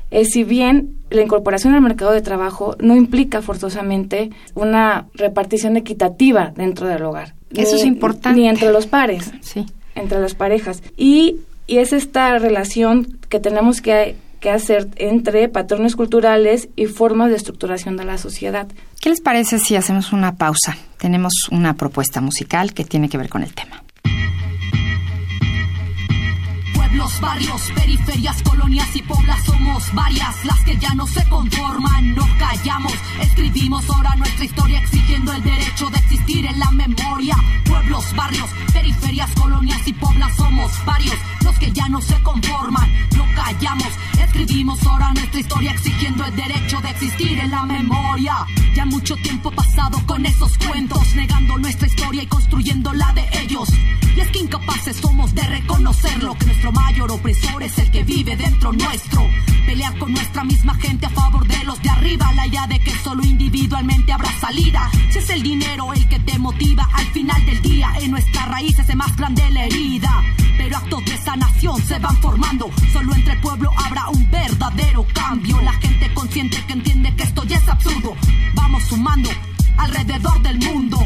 es 0.10 0.30
si 0.32 0.44
bien 0.44 0.96
la 1.12 1.22
incorporación 1.22 1.75
al 1.75 1.82
mercado 1.82 2.10
de 2.10 2.22
trabajo 2.22 2.75
no 2.80 2.96
implica 2.96 3.44
forzosamente 3.44 4.32
una 4.56 5.10
repartición 5.13 5.78
equitativa 5.78 6.54
dentro 6.56 6.88
del 6.88 7.04
hogar. 7.04 7.36
Eso 7.54 7.75
es 7.75 7.86
importante. 7.86 8.40
Ni 8.40 8.50
entre 8.50 8.72
los 8.72 8.88
pares, 8.88 9.32
sí. 9.42 9.68
entre 9.94 10.20
las 10.20 10.34
parejas. 10.34 10.82
Y, 10.98 11.36
y 11.68 11.78
es 11.78 11.94
esta 11.94 12.40
relación 12.40 13.20
que 13.30 13.40
tenemos 13.40 13.80
que, 13.80 14.16
que 14.40 14.50
hacer 14.50 14.88
entre 14.96 15.50
patrones 15.50 15.96
culturales 15.96 16.68
y 16.75 16.88
formas 16.88 17.30
de 17.30 17.36
estructuración 17.36 17.96
de 17.96 18.06
la 18.06 18.18
sociedad. 18.18 18.68
¿Qué 19.00 19.10
les 19.10 19.22
parece 19.22 19.60
si 19.60 19.75
hacemos 19.75 20.13
una 20.13 20.34
pausa? 20.38 20.80
Tenemos 20.98 21.34
una 21.51 21.75
propuesta 21.75 22.22
musical 22.22 22.74
que 22.74 22.86
tiene 22.86 23.08
que 23.08 23.20
ver 23.20 23.30
con 23.30 23.44
el 23.44 23.54
tema. 23.54 23.84
Barrios, 27.20 27.62
periferias, 27.75 28.41
colonias 28.44 28.96
y 28.96 29.01
poblas 29.01 29.44
somos 29.46 29.94
varias 29.94 30.46
las 30.46 30.60
que 30.62 30.77
ya 30.77 30.94
no 30.94 31.06
se 31.08 31.27
conforman, 31.30 32.15
no 32.15 32.27
callamos, 32.38 32.94
escribimos 33.22 33.88
ahora 33.89 34.15
nuestra 34.15 34.46
historia 34.46 34.80
exigiendo 34.80 35.34
el 35.34 35.44
derecho 35.44 35.89
de 35.89 35.98
existir 35.98 36.46
en 36.46 36.60
la 36.60 36.72
memoria. 36.72 37.36
Pueblos, 37.65 38.06
barrios, 38.15 38.50
periferias, 38.74 39.32
colonias 39.32 39.88
y 39.88 39.94
poblas 39.94 40.36
somos 40.36 40.72
varios 40.86 41.15
los 41.44 41.58
que 41.60 41.72
ya 41.72 41.88
no 41.89 42.01
se 42.01 42.22
conforman. 42.22 42.89
No 43.15 43.25
callamos, 43.36 43.89
escribimos 44.24 44.86
ahora 44.86 45.12
nuestra 45.13 45.39
historia 45.39 45.72
exigiendo 45.72 46.25
el 46.25 46.36
derecho 46.36 46.82
de 46.82 46.89
existir 46.89 47.39
en 47.39 47.51
la 47.51 47.63
memoria. 47.63 48.36
Ya 48.75 48.86
mucho 48.86 49.15
tiempo 49.18 49.51
pasado 49.51 50.00
con 50.06 50.25
esos 50.25 50.58
cuentos, 50.58 51.15
negando 51.15 51.58
nuestra 51.58 51.88
historia 51.88 52.24
y 52.24 52.27
construyendo 52.27 52.94
la 52.94 53.12
de 53.13 53.27
ellos. 53.41 53.70
Y 54.15 54.20
es 54.20 54.27
que 54.30 54.39
incapaces 54.39 54.98
somos 54.98 55.34
de 55.34 55.44
reconocerlo, 55.44 56.36
que 56.36 56.46
nuestro 56.46 56.72
mayor 56.72 57.00
opresor 57.10 57.63
es 57.63 57.77
el 57.79 57.89
que 57.89 58.03
vive 58.03 58.36
dentro 58.36 58.72
nuestro. 58.72 59.27
Pelear 59.65 59.98
con 59.98 60.12
nuestra 60.12 60.43
misma 60.43 60.75
gente 60.75 61.05
a 61.05 61.10
favor 61.10 61.48
de 61.48 61.63
los 61.63 61.81
de 61.81 61.89
arriba, 61.89 62.31
la 62.34 62.46
idea 62.46 62.67
de 62.67 62.79
que 62.79 62.91
solo 63.03 63.24
individualmente 63.24 64.12
habrá 64.12 64.29
salida. 64.39 64.89
Si 65.10 65.20
es 65.20 65.29
el 65.29 65.41
dinero 65.41 65.93
el 65.93 66.08
que 66.08 66.20
te 66.20 66.38
motiva, 66.38 66.88
al 66.93 67.05
final 67.08 67.43
del 67.46 67.62
día 67.62 67.91
en 68.01 68.12
nuestras 68.12 68.48
raíces 68.50 68.88
es 68.88 68.96
más 68.96 69.15
grande 69.15 69.50
la 69.50 69.65
herida. 69.65 70.24
Pero 70.58 70.77
actos 70.77 71.05
de 71.05 71.17
sanación 71.17 71.81
se 71.81 71.98
van 71.98 72.17
formando, 72.17 72.70
solo 72.93 73.15
entre 73.15 73.34
el 73.34 73.39
pueblo 73.39 73.72
habrá 73.77 74.10
un 74.10 74.29
verdadero 74.29 75.05
cambio. 75.13 75.60
La 75.62 75.74
gente 75.74 76.13
consciente 76.13 76.63
que 76.67 76.74
entiende 76.74 77.15
que 77.15 77.24
esto 77.24 77.43
ya 77.46 77.58
es 77.58 77.67
absurdo, 77.67 78.15
vamos 78.53 78.84
sumando 78.84 79.29
alrededor 79.77 80.41
del 80.41 80.60
mundo. 80.60 81.00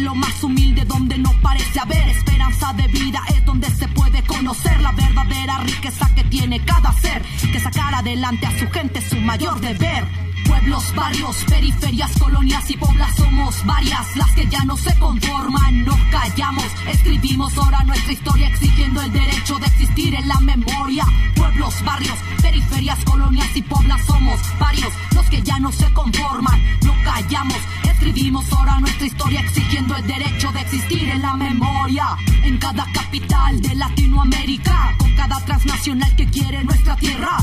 Lo 0.00 0.14
más 0.14 0.44
humilde 0.44 0.84
donde 0.84 1.16
no 1.16 1.32
parece 1.42 1.80
haber 1.80 2.08
esperanza 2.08 2.72
de 2.74 2.86
vida 2.88 3.18
es 3.34 3.44
donde 3.46 3.68
se 3.70 3.88
puede 3.88 4.22
conocer 4.24 4.80
la 4.80 4.92
verdadera 4.92 5.58
riqueza 5.58 6.08
que 6.14 6.22
tiene 6.24 6.62
cada 6.64 6.92
ser, 6.92 7.22
que 7.50 7.58
sacar 7.58 7.94
adelante 7.94 8.46
a 8.46 8.58
su 8.58 8.70
gente 8.70 8.98
es 8.98 9.06
su 9.08 9.16
mayor 9.16 9.58
deber. 9.60 10.04
Pueblos, 10.46 10.94
barrios, 10.94 11.36
periferias, 11.48 12.12
colonias 12.18 12.70
y 12.70 12.76
poblas 12.76 13.14
somos 13.16 13.64
varias 13.64 14.16
las 14.16 14.30
que 14.32 14.46
ya 14.46 14.64
no 14.64 14.76
se 14.76 14.96
conforman, 14.98 15.84
no 15.84 15.96
callamos, 16.10 16.64
escribimos 16.88 17.56
ahora 17.58 17.82
nuestra 17.84 18.12
historia 18.12 18.48
exigiendo 18.48 19.02
el 19.02 19.12
derecho 19.12 19.58
de 19.58 19.66
existir 19.66 20.14
en 20.14 20.28
la 20.28 20.40
memoria. 20.40 21.04
Pueblos, 21.34 21.74
barrios, 21.84 22.18
periferias, 22.42 23.04
colonias 23.04 23.56
y 23.56 23.62
poblas 23.62 24.04
somos 24.06 24.40
varios 24.58 24.92
los 25.14 25.26
que 25.26 25.42
ya 25.42 25.58
no 25.58 25.72
se 25.72 25.92
conforman, 25.92 26.60
no 26.84 26.94
callamos, 27.04 27.58
escribimos 27.90 28.52
ahora 28.52 28.78
nuestra 28.78 29.06
historia 29.06 29.40
exigiendo 29.40 29.96
el 29.96 30.06
derecho 30.06 30.52
de 30.52 30.60
existir 30.60 31.08
en 31.08 31.22
la 31.22 31.34
memoria. 31.34 32.16
En 32.42 32.58
cada 32.58 32.86
capital 32.92 33.60
de 33.60 33.74
Latinoamérica, 33.74 34.94
con 34.98 35.14
cada 35.16 35.44
transnacional 35.44 36.14
que 36.14 36.26
quiere 36.26 36.62
nuestra 36.62 36.96
tierra. 36.96 37.38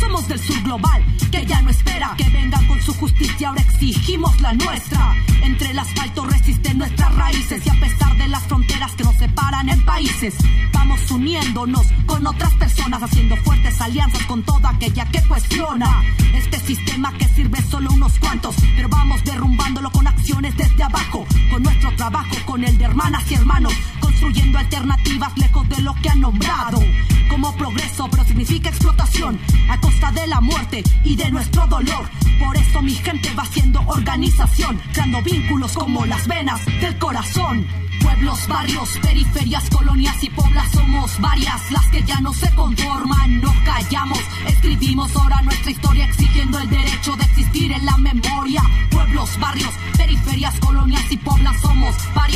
Somos 0.00 0.26
del 0.28 0.38
sur 0.38 0.62
global, 0.62 1.04
que 1.30 1.44
ya 1.44 1.60
no 1.62 1.70
espera 1.70 2.14
que 2.16 2.24
con 2.68 2.80
su 2.80 2.94
justicia, 2.94 3.48
ahora 3.48 3.62
exigimos 3.62 4.40
la 4.40 4.52
nuestra. 4.52 5.14
Entre 5.42 5.70
el 5.70 5.78
asfalto 5.78 6.24
resisten 6.24 6.78
nuestras 6.78 7.14
raíces 7.14 7.64
y 7.64 7.68
a 7.68 7.80
pesar 7.80 8.16
de 8.16 8.28
las 8.28 8.42
fronteras 8.44 8.92
que 8.92 9.04
nos 9.04 9.16
separan 9.16 9.68
en 9.68 9.84
países, 9.84 10.34
vamos 10.72 11.10
uniéndonos 11.10 11.86
con 12.06 12.26
otras 12.26 12.54
personas, 12.54 13.02
haciendo 13.02 13.36
fuertes 13.36 13.80
alianzas 13.80 14.22
con 14.26 14.42
toda 14.42 14.70
aquella 14.70 15.04
que 15.06 15.22
cuestiona 15.22 16.02
este 16.34 16.58
sistema 16.60 17.12
que 17.18 17.26
sirve 17.28 17.60
solo 17.62 17.90
unos 17.92 18.18
cuantos, 18.18 18.54
pero 18.76 18.88
vamos 18.88 19.22
derrumbándolo 19.24 19.90
con 19.90 20.06
acciones 20.06 20.56
desde 20.56 20.82
abajo, 20.82 21.26
con 21.50 21.62
nuestro 21.62 21.94
trabajo, 21.96 22.36
con 22.44 22.64
el 22.64 22.78
de 22.78 22.84
hermanas 22.84 23.30
y 23.30 23.34
hermanos, 23.34 23.72
construyendo 24.06 24.56
alternativas 24.56 25.36
lejos 25.36 25.68
de 25.68 25.82
lo 25.82 25.92
que 25.94 26.08
han 26.08 26.20
nombrado 26.20 26.78
como 27.28 27.52
progreso, 27.56 28.06
pero 28.08 28.24
significa 28.24 28.68
explotación 28.68 29.36
a 29.68 29.80
costa 29.80 30.12
de 30.12 30.28
la 30.28 30.40
muerte 30.40 30.84
y 31.02 31.16
de 31.16 31.28
nuestro 31.32 31.66
dolor. 31.66 32.08
Por 32.38 32.56
eso 32.56 32.82
mi 32.82 32.94
gente 32.94 33.34
va 33.34 33.42
haciendo 33.42 33.80
organización, 33.80 34.80
creando 34.92 35.22
vínculos 35.22 35.72
como 35.72 36.06
las 36.06 36.24
venas 36.28 36.64
del 36.80 36.96
corazón. 36.98 37.66
Pueblos, 38.00 38.46
barrios, 38.46 38.88
periferias, 39.02 39.68
colonias 39.70 40.22
y 40.22 40.30
poblas 40.30 40.70
somos 40.70 41.20
varias 41.20 41.72
las 41.72 41.86
que 41.86 42.04
ya 42.04 42.20
no 42.20 42.32
se 42.32 42.48
conforman, 42.54 43.40
no 43.40 43.52
callamos, 43.64 44.20
escribimos 44.46 45.16
ahora 45.16 45.42
nuestra 45.42 45.72
historia 45.72 46.04
exigiendo 46.04 46.60
el 46.60 46.70
derecho 46.70 47.16
de 47.16 47.24
existir 47.24 47.72
en 47.72 47.84
la 47.84 47.96
memoria. 47.96 48.62
Pueblos, 48.90 49.36
barrios, 49.40 49.74
periferias, 49.96 50.60
colonias 50.60 51.10
y 51.10 51.16
poblas 51.16 51.60
somos 51.60 51.96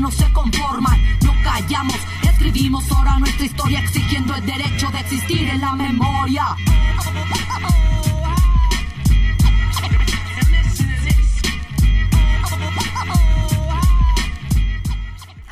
no 0.00 0.10
se 0.10 0.32
conforman, 0.32 0.98
no 1.22 1.32
callamos, 1.44 1.96
escribimos 2.22 2.90
ahora 2.90 3.18
nuestra 3.18 3.44
historia 3.44 3.80
exigiendo 3.80 4.34
el 4.34 4.46
derecho 4.46 4.88
de 4.90 5.00
existir 5.00 5.48
en 5.48 5.60
la 5.60 5.74
memoria. 5.74 6.44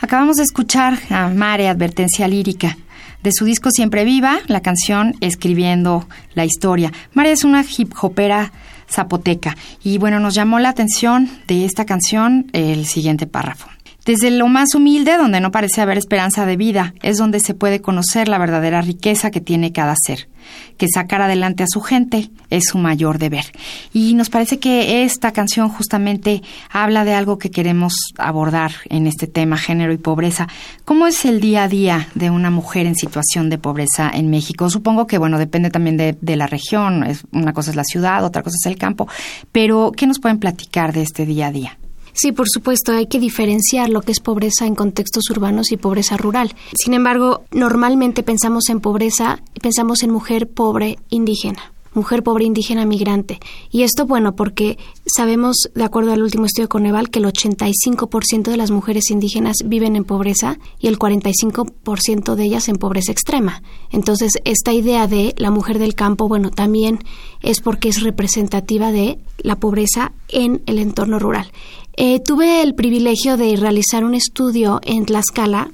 Acabamos 0.00 0.36
de 0.36 0.44
escuchar 0.44 0.98
a 1.10 1.28
Mare, 1.28 1.68
Advertencia 1.68 2.26
Lírica. 2.26 2.78
De 3.22 3.32
su 3.32 3.44
disco 3.44 3.70
Siempre 3.70 4.04
Viva, 4.04 4.38
la 4.46 4.62
canción 4.62 5.16
Escribiendo 5.20 6.08
la 6.34 6.44
Historia. 6.44 6.92
Mare 7.12 7.32
es 7.32 7.44
una 7.44 7.64
hip 7.76 7.92
hopera 8.00 8.52
zapoteca. 8.88 9.56
Y 9.82 9.98
bueno, 9.98 10.20
nos 10.20 10.34
llamó 10.34 10.60
la 10.60 10.70
atención 10.70 11.28
de 11.46 11.64
esta 11.66 11.84
canción 11.84 12.46
el 12.52 12.86
siguiente 12.86 13.26
párrafo. 13.26 13.68
Desde 14.08 14.30
lo 14.30 14.48
más 14.48 14.74
humilde, 14.74 15.18
donde 15.18 15.38
no 15.38 15.50
parece 15.50 15.82
haber 15.82 15.98
esperanza 15.98 16.46
de 16.46 16.56
vida, 16.56 16.94
es 17.02 17.18
donde 17.18 17.40
se 17.40 17.52
puede 17.52 17.82
conocer 17.82 18.26
la 18.26 18.38
verdadera 18.38 18.80
riqueza 18.80 19.30
que 19.30 19.42
tiene 19.42 19.70
cada 19.70 19.94
ser. 20.02 20.30
Que 20.78 20.86
sacar 20.88 21.20
adelante 21.20 21.62
a 21.62 21.66
su 21.68 21.82
gente 21.82 22.30
es 22.48 22.64
su 22.70 22.78
mayor 22.78 23.18
deber. 23.18 23.44
Y 23.92 24.14
nos 24.14 24.30
parece 24.30 24.58
que 24.58 25.04
esta 25.04 25.32
canción 25.32 25.68
justamente 25.68 26.40
habla 26.70 27.04
de 27.04 27.12
algo 27.12 27.36
que 27.36 27.50
queremos 27.50 27.92
abordar 28.16 28.72
en 28.88 29.06
este 29.06 29.26
tema, 29.26 29.58
género 29.58 29.92
y 29.92 29.98
pobreza. 29.98 30.48
¿Cómo 30.86 31.06
es 31.06 31.26
el 31.26 31.42
día 31.42 31.64
a 31.64 31.68
día 31.68 32.08
de 32.14 32.30
una 32.30 32.48
mujer 32.48 32.86
en 32.86 32.94
situación 32.94 33.50
de 33.50 33.58
pobreza 33.58 34.10
en 34.10 34.30
México? 34.30 34.70
Supongo 34.70 35.06
que, 35.06 35.18
bueno, 35.18 35.36
depende 35.36 35.68
también 35.68 35.98
de, 35.98 36.36
la 36.36 36.46
región. 36.46 37.04
Es, 37.04 37.24
una 37.30 37.52
cosa 37.52 37.72
es 37.72 37.76
la 37.76 37.84
ciudad, 37.84 38.24
otra 38.24 38.42
cosa 38.42 38.56
es 38.58 38.72
el 38.72 38.78
campo. 38.78 39.06
Pero, 39.52 39.92
¿qué 39.94 40.06
nos 40.06 40.18
pueden 40.18 40.38
platicar 40.38 40.94
de 40.94 41.02
este 41.02 41.26
día 41.26 41.48
a 41.48 41.52
día? 41.52 41.78
Sí, 42.20 42.32
por 42.32 42.48
supuesto, 42.48 42.90
hay 42.90 43.06
que 43.06 43.20
diferenciar 43.20 43.90
lo 43.90 44.02
que 44.02 44.10
es 44.10 44.18
pobreza 44.18 44.66
en 44.66 44.74
contextos 44.74 45.30
urbanos 45.30 45.70
y 45.70 45.76
pobreza 45.76 46.16
rural. 46.16 46.52
Sin 46.74 46.94
embargo, 46.94 47.44
normalmente 47.52 48.24
pensamos 48.24 48.70
en 48.70 48.80
pobreza, 48.80 49.38
pensamos 49.62 50.02
en 50.02 50.10
mujer 50.10 50.48
pobre 50.48 50.98
indígena 51.10 51.72
mujer 51.94 52.22
pobre 52.22 52.44
indígena 52.44 52.84
migrante. 52.84 53.40
Y 53.70 53.82
esto, 53.82 54.06
bueno, 54.06 54.34
porque 54.34 54.78
sabemos, 55.06 55.68
de 55.74 55.84
acuerdo 55.84 56.12
al 56.12 56.22
último 56.22 56.46
estudio 56.46 56.64
de 56.64 56.68
Coneval, 56.68 57.10
que 57.10 57.18
el 57.18 57.26
85% 57.26 58.50
de 58.50 58.56
las 58.56 58.70
mujeres 58.70 59.10
indígenas 59.10 59.56
viven 59.64 59.96
en 59.96 60.04
pobreza 60.04 60.58
y 60.78 60.88
el 60.88 60.98
45% 60.98 62.34
de 62.34 62.44
ellas 62.44 62.68
en 62.68 62.76
pobreza 62.76 63.12
extrema. 63.12 63.62
Entonces, 63.90 64.32
esta 64.44 64.72
idea 64.72 65.06
de 65.06 65.34
la 65.36 65.50
mujer 65.50 65.78
del 65.78 65.94
campo, 65.94 66.28
bueno, 66.28 66.50
también 66.50 66.98
es 67.42 67.60
porque 67.60 67.88
es 67.88 68.02
representativa 68.02 68.92
de 68.92 69.18
la 69.38 69.56
pobreza 69.56 70.12
en 70.28 70.62
el 70.66 70.78
entorno 70.78 71.18
rural. 71.18 71.50
Eh, 71.96 72.20
tuve 72.20 72.62
el 72.62 72.74
privilegio 72.74 73.36
de 73.36 73.56
realizar 73.56 74.04
un 74.04 74.14
estudio 74.14 74.80
en 74.84 75.04
Tlaxcala 75.04 75.70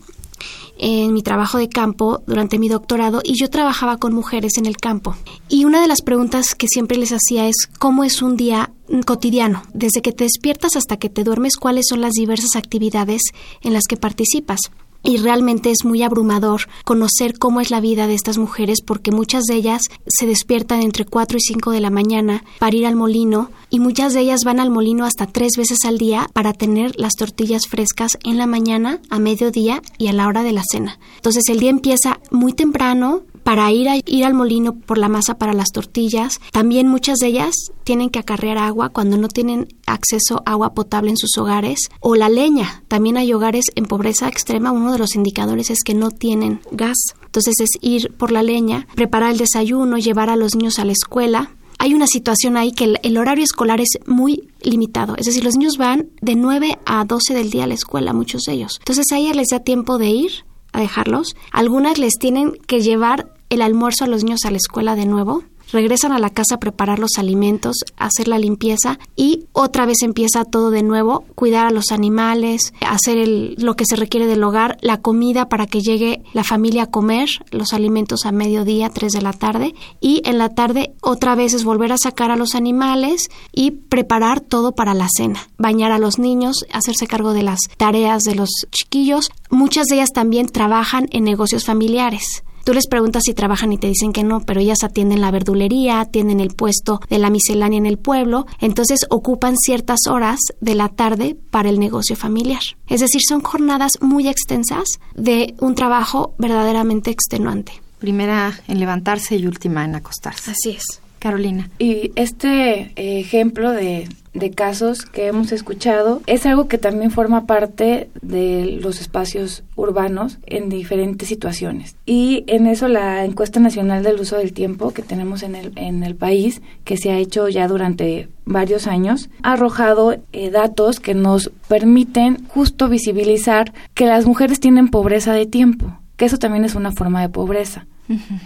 en 0.87 1.14
mi 1.14 1.23
trabajo 1.23 1.57
de 1.57 1.71
campo 1.71 2.23
durante 2.26 2.59
mi 2.59 2.69
doctorado 2.69 3.23
y 3.25 3.41
yo 3.41 3.49
trabajaba 3.49 3.97
con 3.97 4.12
mujeres 4.12 4.59
en 4.59 4.67
el 4.67 4.76
campo. 4.76 5.17
Y 5.49 5.64
una 5.64 5.81
de 5.81 5.88
las 5.88 6.03
preguntas 6.03 6.55
que 6.55 6.69
siempre 6.69 6.99
les 6.99 7.11
hacía 7.11 7.49
es 7.49 7.57
cómo 7.79 8.05
es 8.05 8.21
un 8.21 8.37
día 8.37 8.71
cotidiano, 9.07 9.62
desde 9.73 10.03
que 10.03 10.12
te 10.12 10.25
despiertas 10.25 10.76
hasta 10.76 10.99
que 10.99 11.09
te 11.09 11.25
duermes, 11.25 11.57
cuáles 11.57 11.87
son 11.88 12.03
las 12.03 12.12
diversas 12.12 12.55
actividades 12.55 13.23
en 13.62 13.73
las 13.73 13.85
que 13.85 13.97
participas 13.97 14.61
y 15.04 15.18
realmente 15.18 15.70
es 15.70 15.84
muy 15.84 16.02
abrumador 16.02 16.62
conocer 16.84 17.38
cómo 17.38 17.61
es 17.61 17.70
la 17.70 17.80
vida 17.80 18.06
de 18.06 18.14
estas 18.14 18.38
mujeres 18.38 18.80
porque 18.84 19.12
muchas 19.12 19.44
de 19.44 19.54
ellas 19.54 19.82
se 20.06 20.26
despiertan 20.26 20.82
entre 20.82 21.04
4 21.04 21.37
y 21.37 21.40
5 21.40 21.70
de 21.70 21.80
la 21.80 21.90
mañana 21.90 22.42
para 22.58 22.75
ir 22.75 22.87
al 22.87 22.96
molino 22.96 23.50
y 23.70 23.78
muchas 23.78 24.14
de 24.14 24.20
ellas 24.20 24.40
van 24.44 24.61
al 24.61 24.70
molino 24.70 25.04
hasta 25.04 25.26
tres 25.26 25.52
veces 25.56 25.84
al 25.84 25.99
día 25.99 26.28
para 26.32 26.52
tener 26.52 26.99
las 26.99 27.14
tortillas 27.14 27.66
frescas 27.68 28.18
en 28.25 28.38
la 28.38 28.46
mañana, 28.46 29.00
a 29.11 29.18
mediodía 29.18 29.82
y 29.99 30.08
a 30.08 30.12
la 30.12 30.26
hora 30.26 30.42
de 30.42 30.52
la 30.52 30.62
cena. 30.68 30.99
Entonces 31.16 31.44
el 31.49 31.61
día 31.61 31.70
empieza 31.70 32.20
muy 32.30 32.52
temprano, 32.52 33.23
para 33.44 33.70
ir 33.70 33.88
a 33.88 33.96
ir 33.96 34.24
al 34.24 34.34
molino 34.34 34.74
por 34.74 34.98
la 34.98 35.08
masa 35.08 35.38
para 35.38 35.52
las 35.52 35.70
tortillas. 35.70 36.40
También 36.50 36.88
muchas 36.88 37.18
de 37.18 37.28
ellas 37.28 37.54
tienen 37.84 38.10
que 38.10 38.18
acarrear 38.18 38.58
agua 38.58 38.88
cuando 38.88 39.16
no 39.16 39.28
tienen 39.28 39.68
acceso 39.86 40.42
a 40.44 40.52
agua 40.52 40.74
potable 40.74 41.10
en 41.10 41.16
sus 41.16 41.36
hogares 41.36 41.78
o 42.00 42.16
la 42.16 42.28
leña. 42.28 42.82
También 42.88 43.16
hay 43.16 43.32
hogares 43.32 43.66
en 43.74 43.86
pobreza 43.86 44.28
extrema. 44.28 44.72
Uno 44.72 44.92
de 44.92 44.98
los 44.98 45.14
indicadores 45.14 45.70
es 45.70 45.84
que 45.84 45.94
no 45.94 46.10
tienen 46.10 46.60
gas. 46.72 46.96
Entonces 47.26 47.54
es 47.60 47.70
ir 47.80 48.12
por 48.16 48.32
la 48.32 48.42
leña, 48.42 48.86
preparar 48.94 49.32
el 49.32 49.38
desayuno, 49.38 49.98
llevar 49.98 50.30
a 50.30 50.36
los 50.36 50.54
niños 50.54 50.78
a 50.78 50.84
la 50.84 50.92
escuela. 50.92 51.50
Hay 51.78 51.92
una 51.92 52.06
situación 52.06 52.56
ahí 52.56 52.72
que 52.72 52.94
el, 53.02 53.18
horario 53.18 53.44
escolar 53.44 53.80
es 53.80 53.98
muy 54.06 54.48
limitado. 54.62 55.16
Es 55.16 55.26
decir, 55.26 55.44
los 55.44 55.56
niños 55.56 55.76
van 55.76 56.08
de 56.22 56.36
9 56.36 56.78
a 56.86 57.04
12 57.04 57.34
del 57.34 57.50
día 57.50 57.64
a 57.64 57.66
la 57.66 57.74
escuela, 57.74 58.12
muchos 58.12 58.42
de 58.42 58.52
ellos. 58.52 58.76
Entonces 58.78 59.06
a 59.12 59.18
ella 59.18 59.34
les 59.34 59.48
da 59.48 59.60
tiempo 59.60 59.98
de 59.98 60.08
ir 60.08 60.44
a 60.72 60.80
dejarlos. 60.80 61.34
Algunas 61.52 61.98
les 61.98 62.14
tienen 62.14 62.52
que 62.66 62.80
llevar 62.80 63.34
el 63.50 63.62
almuerzo 63.62 64.04
a 64.04 64.08
los 64.08 64.24
niños 64.24 64.44
a 64.44 64.50
la 64.50 64.56
escuela 64.56 64.96
de 64.96 65.06
nuevo 65.06 65.44
regresan 65.72 66.12
a 66.12 66.18
la 66.18 66.30
casa 66.30 66.56
a 66.56 66.60
preparar 66.60 66.98
los 66.98 67.18
alimentos, 67.18 67.76
hacer 67.96 68.28
la 68.28 68.38
limpieza 68.38 68.98
y 69.16 69.46
otra 69.52 69.86
vez 69.86 70.02
empieza 70.02 70.44
todo 70.44 70.70
de 70.70 70.82
nuevo, 70.82 71.24
cuidar 71.34 71.66
a 71.66 71.70
los 71.70 71.90
animales, 71.90 72.72
hacer 72.86 73.18
el, 73.18 73.56
lo 73.58 73.74
que 73.74 73.84
se 73.84 73.96
requiere 73.96 74.26
del 74.26 74.44
hogar, 74.44 74.78
la 74.80 75.00
comida 75.00 75.48
para 75.48 75.66
que 75.66 75.80
llegue 75.80 76.22
la 76.32 76.44
familia 76.44 76.84
a 76.84 76.90
comer, 76.90 77.28
los 77.50 77.72
alimentos 77.72 78.26
a 78.26 78.32
mediodía, 78.32 78.90
3 78.90 79.12
de 79.12 79.22
la 79.22 79.32
tarde 79.32 79.74
y 80.00 80.22
en 80.24 80.38
la 80.38 80.50
tarde 80.50 80.94
otra 81.00 81.34
vez 81.34 81.54
es 81.54 81.64
volver 81.64 81.92
a 81.92 81.98
sacar 81.98 82.30
a 82.30 82.36
los 82.36 82.54
animales 82.54 83.28
y 83.52 83.72
preparar 83.72 84.40
todo 84.40 84.72
para 84.72 84.94
la 84.94 85.08
cena, 85.14 85.48
bañar 85.58 85.92
a 85.92 85.98
los 85.98 86.18
niños, 86.18 86.64
hacerse 86.72 87.06
cargo 87.06 87.32
de 87.32 87.42
las 87.42 87.58
tareas 87.76 88.22
de 88.22 88.34
los 88.34 88.50
chiquillos. 88.70 89.30
Muchas 89.50 89.86
de 89.86 89.96
ellas 89.96 90.12
también 90.12 90.46
trabajan 90.46 91.08
en 91.10 91.24
negocios 91.24 91.64
familiares. 91.64 92.44
Tú 92.64 92.73
les 92.73 92.87
preguntas 92.87 93.25
si 93.26 93.35
trabajan 93.35 93.73
y 93.75 93.78
te 93.78 93.88
dicen 93.88 94.12
que 94.12 94.25
no, 94.25 94.40
pero 94.40 94.61
ellas 94.61 94.85
atienden 94.85 95.21
la 95.21 95.30
verdulería, 95.30 96.00
atienden 96.00 96.40
el 96.40 96.54
puesto 96.54 97.00
de 97.11 97.18
la 97.18 97.28
miscelánea 97.28 97.78
en 97.78 97.85
el 97.85 97.99
pueblo, 97.99 98.47
entonces 98.59 99.00
ocupan 99.11 99.56
ciertas 99.59 100.00
horas 100.09 100.40
de 100.61 100.75
la 100.75 100.88
tarde 100.88 101.37
para 101.50 101.68
el 101.68 101.78
negocio 101.78 102.16
familiar. 102.16 102.62
Es 102.88 103.00
decir, 103.00 103.21
son 103.28 103.42
jornadas 103.42 103.92
muy 104.00 104.28
extensas 104.28 104.85
de 105.14 105.54
un 105.61 105.75
trabajo 105.75 106.35
verdaderamente 106.38 107.11
extenuante. 107.11 107.73
Primera 107.99 108.59
en 108.66 108.80
levantarse 108.80 109.37
y 109.37 109.47
última 109.47 109.85
en 109.85 109.94
acostarse. 109.97 110.50
Así 110.50 110.71
es. 110.71 111.03
Carolina. 111.25 111.71
Y 111.78 112.12
este 112.16 112.93
eh, 112.97 113.19
ejemplo 113.19 113.71
de, 113.71 114.09
de 114.35 114.50
casos 114.50 115.07
que 115.07 115.26
hemos 115.26 115.52
escuchado 115.52 116.21
es 116.26 116.45
algo 116.45 116.69
que 116.69 116.76
también 116.76 117.11
forma 117.11 117.47
parte 117.47 118.11
de 118.21 118.78
los 118.83 119.00
espacios 119.00 119.62
urbanos 119.75 120.37
en 120.45 120.69
diferentes 120.69 121.26
situaciones. 121.26 121.97
Y 122.04 122.45
en 122.47 122.66
eso 122.66 122.88
la 122.88 123.25
encuesta 123.25 123.59
nacional 123.59 124.02
del 124.02 124.21
uso 124.21 124.37
del 124.37 124.52
tiempo 124.52 124.93
que 124.93 125.00
tenemos 125.00 125.43
en 125.43 125.54
el, 125.54 125.73
en 125.76 126.02
el 126.02 126.14
país, 126.14 126.61
que 126.85 126.99
se 126.99 127.11
ha 127.11 127.16
hecho 127.16 127.49
ya 127.49 127.69
durante 127.69 128.28
varios 128.45 128.87
años, 128.87 129.31
ha 129.43 129.54
arrojado 129.54 130.19
eh, 130.35 130.50
datos 130.50 131.00
que 131.00 131.14
nos 131.14 131.50
permiten 131.69 132.47
justo 132.49 132.90
visibilizar 132.90 133.73
que 133.95 134.04
las 134.04 134.26
mujeres 134.26 134.61
tienen 134.61 134.88
pobreza 134.88 135.33
de 135.33 135.47
tiempo, 135.47 135.99
que 136.19 136.26
eso 136.26 136.37
también 136.37 136.66
es 136.66 136.75
una 136.75 136.93
forma 136.93 137.23
de 137.23 137.31
pobreza. 137.31 137.87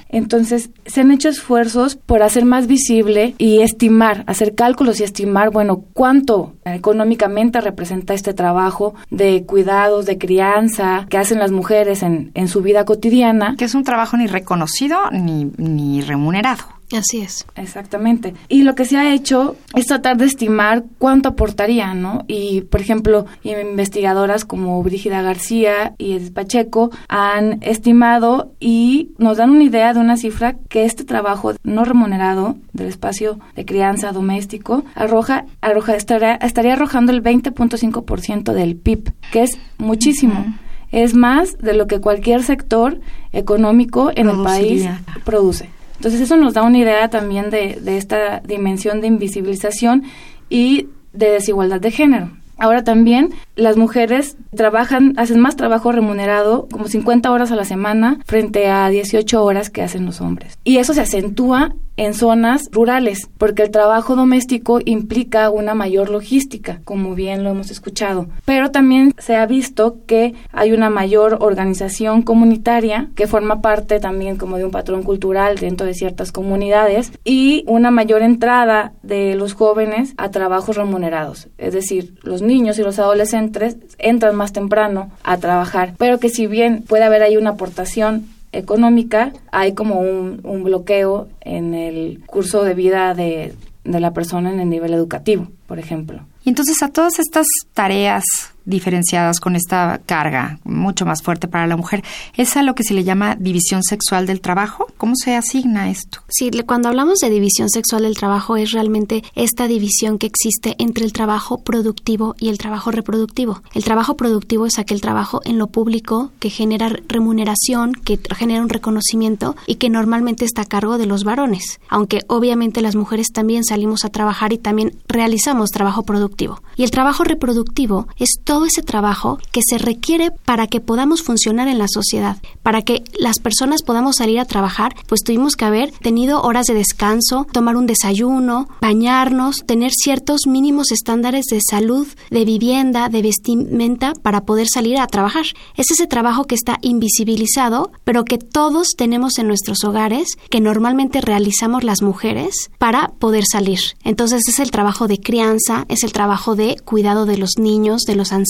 Entonces, 0.08 0.70
se 0.86 1.00
han 1.00 1.10
hecho 1.10 1.28
esfuerzos 1.28 1.96
por 1.96 2.22
hacer 2.22 2.44
más 2.44 2.66
visible 2.66 3.34
y 3.38 3.60
estimar, 3.60 4.24
hacer 4.26 4.54
cálculos 4.54 5.00
y 5.00 5.04
estimar, 5.04 5.50
bueno, 5.50 5.84
cuánto 5.92 6.54
económicamente 6.64 7.60
representa 7.60 8.14
este 8.14 8.34
trabajo 8.34 8.94
de 9.10 9.44
cuidados, 9.44 10.06
de 10.06 10.18
crianza 10.18 11.06
que 11.08 11.18
hacen 11.18 11.38
las 11.38 11.50
mujeres 11.50 12.02
en, 12.02 12.30
en 12.34 12.48
su 12.48 12.62
vida 12.62 12.84
cotidiana. 12.84 13.54
Que 13.58 13.64
es 13.64 13.74
un 13.74 13.84
trabajo 13.84 14.16
ni 14.16 14.26
reconocido 14.26 14.98
ni, 15.10 15.50
ni 15.56 16.00
remunerado. 16.00 16.77
Así 16.96 17.20
es. 17.20 17.46
Exactamente. 17.54 18.34
Y 18.48 18.62
lo 18.62 18.74
que 18.74 18.86
se 18.86 18.96
ha 18.96 19.12
hecho 19.12 19.56
es 19.74 19.86
tratar 19.86 20.16
de 20.16 20.24
estimar 20.24 20.84
cuánto 20.98 21.28
aportaría, 21.28 21.92
¿no? 21.92 22.24
Y, 22.28 22.62
por 22.62 22.80
ejemplo, 22.80 23.26
investigadoras 23.42 24.44
como 24.46 24.82
Brígida 24.82 25.20
García 25.20 25.94
y 25.98 26.12
Edith 26.12 26.32
Pacheco 26.32 26.90
han 27.08 27.62
estimado 27.62 28.52
y 28.58 29.10
nos 29.18 29.36
dan 29.36 29.50
una 29.50 29.64
idea 29.64 29.92
de 29.92 30.00
una 30.00 30.16
cifra 30.16 30.56
que 30.68 30.84
este 30.84 31.04
trabajo 31.04 31.52
no 31.62 31.84
remunerado 31.84 32.56
del 32.72 32.88
espacio 32.88 33.38
de 33.54 33.66
crianza 33.66 34.12
doméstico 34.12 34.84
arroja, 34.94 35.44
arroja 35.60 35.94
estaría, 35.94 36.36
estaría 36.36 36.72
arrojando 36.72 37.12
el 37.12 37.22
20.5% 37.22 38.52
del 38.52 38.76
PIB, 38.76 39.12
que 39.30 39.42
es 39.42 39.58
muchísimo. 39.76 40.56
Es 40.90 41.14
más 41.14 41.58
de 41.58 41.74
lo 41.74 41.86
que 41.86 42.00
cualquier 42.00 42.42
sector 42.42 43.00
económico 43.32 44.10
en 44.14 44.30
el 44.30 44.42
país 44.42 44.88
produce. 45.24 45.68
Entonces 45.98 46.20
eso 46.20 46.36
nos 46.36 46.54
da 46.54 46.62
una 46.62 46.78
idea 46.78 47.08
también 47.10 47.50
de, 47.50 47.78
de 47.80 47.98
esta 47.98 48.40
dimensión 48.40 49.00
de 49.00 49.08
invisibilización 49.08 50.04
y 50.48 50.88
de 51.12 51.30
desigualdad 51.30 51.80
de 51.80 51.90
género. 51.90 52.30
Ahora 52.58 52.82
también 52.82 53.30
las 53.54 53.76
mujeres 53.76 54.36
trabajan, 54.54 55.14
hacen 55.16 55.38
más 55.38 55.54
trabajo 55.54 55.92
remunerado, 55.92 56.66
como 56.70 56.88
50 56.88 57.30
horas 57.30 57.52
a 57.52 57.56
la 57.56 57.64
semana, 57.64 58.18
frente 58.26 58.68
a 58.68 58.88
18 58.88 59.44
horas 59.44 59.70
que 59.70 59.82
hacen 59.82 60.04
los 60.04 60.20
hombres. 60.20 60.58
Y 60.64 60.78
eso 60.78 60.92
se 60.92 61.02
acentúa 61.02 61.74
en 61.98 62.14
zonas 62.14 62.70
rurales, 62.72 63.28
porque 63.36 63.62
el 63.62 63.70
trabajo 63.70 64.16
doméstico 64.16 64.80
implica 64.84 65.50
una 65.50 65.74
mayor 65.74 66.08
logística, 66.08 66.80
como 66.84 67.14
bien 67.14 67.44
lo 67.44 67.50
hemos 67.50 67.70
escuchado. 67.70 68.28
Pero 68.46 68.70
también 68.70 69.14
se 69.18 69.36
ha 69.36 69.44
visto 69.44 69.98
que 70.06 70.34
hay 70.52 70.72
una 70.72 70.88
mayor 70.88 71.38
organización 71.40 72.22
comunitaria 72.22 73.10
que 73.14 73.26
forma 73.26 73.60
parte 73.60 74.00
también 74.00 74.36
como 74.36 74.56
de 74.56 74.64
un 74.64 74.70
patrón 74.70 75.02
cultural 75.02 75.56
dentro 75.58 75.86
de 75.86 75.94
ciertas 75.94 76.32
comunidades 76.32 77.12
y 77.24 77.64
una 77.66 77.90
mayor 77.90 78.22
entrada 78.22 78.92
de 79.02 79.34
los 79.34 79.52
jóvenes 79.54 80.14
a 80.16 80.30
trabajos 80.30 80.76
remunerados. 80.76 81.48
Es 81.58 81.74
decir, 81.74 82.14
los 82.22 82.42
niños 82.42 82.78
y 82.78 82.82
los 82.82 82.98
adolescentes 82.98 83.76
entran 83.98 84.36
más 84.36 84.52
temprano 84.52 85.10
a 85.24 85.38
trabajar, 85.38 85.94
pero 85.98 86.18
que 86.18 86.28
si 86.28 86.46
bien 86.46 86.84
puede 86.86 87.04
haber 87.04 87.22
ahí 87.22 87.36
una 87.36 87.50
aportación 87.50 88.26
económica, 88.52 89.32
hay 89.52 89.74
como 89.74 90.00
un, 90.00 90.40
un 90.44 90.64
bloqueo 90.64 91.28
en 91.40 91.74
el 91.74 92.20
curso 92.26 92.64
de 92.64 92.74
vida 92.74 93.14
de, 93.14 93.54
de 93.84 94.00
la 94.00 94.12
persona 94.12 94.52
en 94.52 94.60
el 94.60 94.68
nivel 94.68 94.94
educativo, 94.94 95.48
por 95.66 95.78
ejemplo. 95.78 96.20
Y 96.44 96.50
entonces 96.50 96.82
a 96.82 96.88
todas 96.88 97.18
estas 97.18 97.46
tareas 97.74 98.24
diferenciadas 98.68 99.40
con 99.40 99.56
esta 99.56 100.00
carga 100.04 100.58
mucho 100.64 101.06
más 101.06 101.22
fuerte 101.22 101.48
para 101.48 101.66
la 101.66 101.76
mujer. 101.76 102.04
¿Es 102.36 102.56
a 102.56 102.62
lo 102.62 102.74
que 102.74 102.84
se 102.84 102.94
le 102.94 103.04
llama 103.04 103.36
división 103.36 103.82
sexual 103.82 104.26
del 104.26 104.40
trabajo? 104.40 104.86
¿Cómo 104.96 105.14
se 105.16 105.34
asigna 105.34 105.90
esto? 105.90 106.20
Sí, 106.28 106.50
cuando 106.66 106.88
hablamos 106.88 107.18
de 107.18 107.30
división 107.30 107.68
sexual 107.70 108.02
del 108.02 108.16
trabajo 108.16 108.56
es 108.56 108.72
realmente 108.72 109.24
esta 109.34 109.66
división 109.66 110.18
que 110.18 110.26
existe 110.26 110.76
entre 110.78 111.04
el 111.04 111.12
trabajo 111.12 111.62
productivo 111.62 112.34
y 112.38 112.48
el 112.48 112.58
trabajo 112.58 112.90
reproductivo. 112.90 113.62
El 113.74 113.84
trabajo 113.84 114.16
productivo 114.16 114.66
es 114.66 114.78
aquel 114.78 115.00
trabajo 115.00 115.40
en 115.44 115.58
lo 115.58 115.68
público 115.68 116.30
que 116.38 116.50
genera 116.50 116.90
remuneración, 117.08 117.92
que 117.92 118.18
genera 118.36 118.62
un 118.62 118.68
reconocimiento 118.68 119.56
y 119.66 119.76
que 119.76 119.90
normalmente 119.90 120.44
está 120.44 120.62
a 120.62 120.66
cargo 120.66 120.98
de 120.98 121.06
los 121.06 121.24
varones, 121.24 121.80
aunque 121.88 122.20
obviamente 122.28 122.82
las 122.82 122.96
mujeres 122.96 123.28
también 123.32 123.64
salimos 123.64 124.04
a 124.04 124.10
trabajar 124.10 124.52
y 124.52 124.58
también 124.58 124.94
realizamos 125.08 125.70
trabajo 125.70 126.02
productivo. 126.02 126.62
Y 126.76 126.84
el 126.84 126.90
trabajo 126.90 127.24
reproductivo 127.24 128.08
es 128.16 128.38
todo 128.44 128.57
todo 128.58 128.66
ese 128.66 128.82
trabajo 128.82 129.38
que 129.52 129.60
se 129.64 129.78
requiere 129.78 130.32
para 130.32 130.66
que 130.66 130.80
podamos 130.80 131.22
funcionar 131.22 131.68
en 131.68 131.78
la 131.78 131.86
sociedad, 131.86 132.38
para 132.64 132.82
que 132.82 133.04
las 133.16 133.38
personas 133.38 133.84
podamos 133.84 134.16
salir 134.16 134.40
a 134.40 134.46
trabajar, 134.46 134.96
pues 135.06 135.22
tuvimos 135.22 135.54
que 135.54 135.64
haber 135.64 135.92
tenido 135.92 136.42
horas 136.42 136.66
de 136.66 136.74
descanso, 136.74 137.46
tomar 137.52 137.76
un 137.76 137.86
desayuno, 137.86 138.68
bañarnos, 138.80 139.62
tener 139.64 139.92
ciertos 139.92 140.48
mínimos 140.48 140.90
estándares 140.90 141.44
de 141.44 141.60
salud, 141.60 142.08
de 142.32 142.44
vivienda, 142.44 143.08
de 143.08 143.22
vestimenta 143.22 144.12
para 144.24 144.40
poder 144.40 144.66
salir 144.66 144.98
a 144.98 145.06
trabajar. 145.06 145.46
Es 145.76 145.92
ese 145.92 146.08
trabajo 146.08 146.42
que 146.42 146.56
está 146.56 146.78
invisibilizado, 146.82 147.92
pero 148.02 148.24
que 148.24 148.38
todos 148.38 148.88
tenemos 148.96 149.38
en 149.38 149.46
nuestros 149.46 149.84
hogares, 149.84 150.36
que 150.50 150.60
normalmente 150.60 151.20
realizamos 151.20 151.84
las 151.84 152.02
mujeres 152.02 152.72
para 152.78 153.12
poder 153.20 153.44
salir. 153.48 153.78
Entonces 154.02 154.42
es 154.48 154.58
el 154.58 154.72
trabajo 154.72 155.06
de 155.06 155.20
crianza, 155.20 155.84
es 155.88 156.02
el 156.02 156.12
trabajo 156.12 156.56
de 156.56 156.74
cuidado 156.84 157.24
de 157.24 157.38
los 157.38 157.52
niños, 157.56 158.02
de 158.02 158.16
los 158.16 158.32
ancianos, 158.32 158.47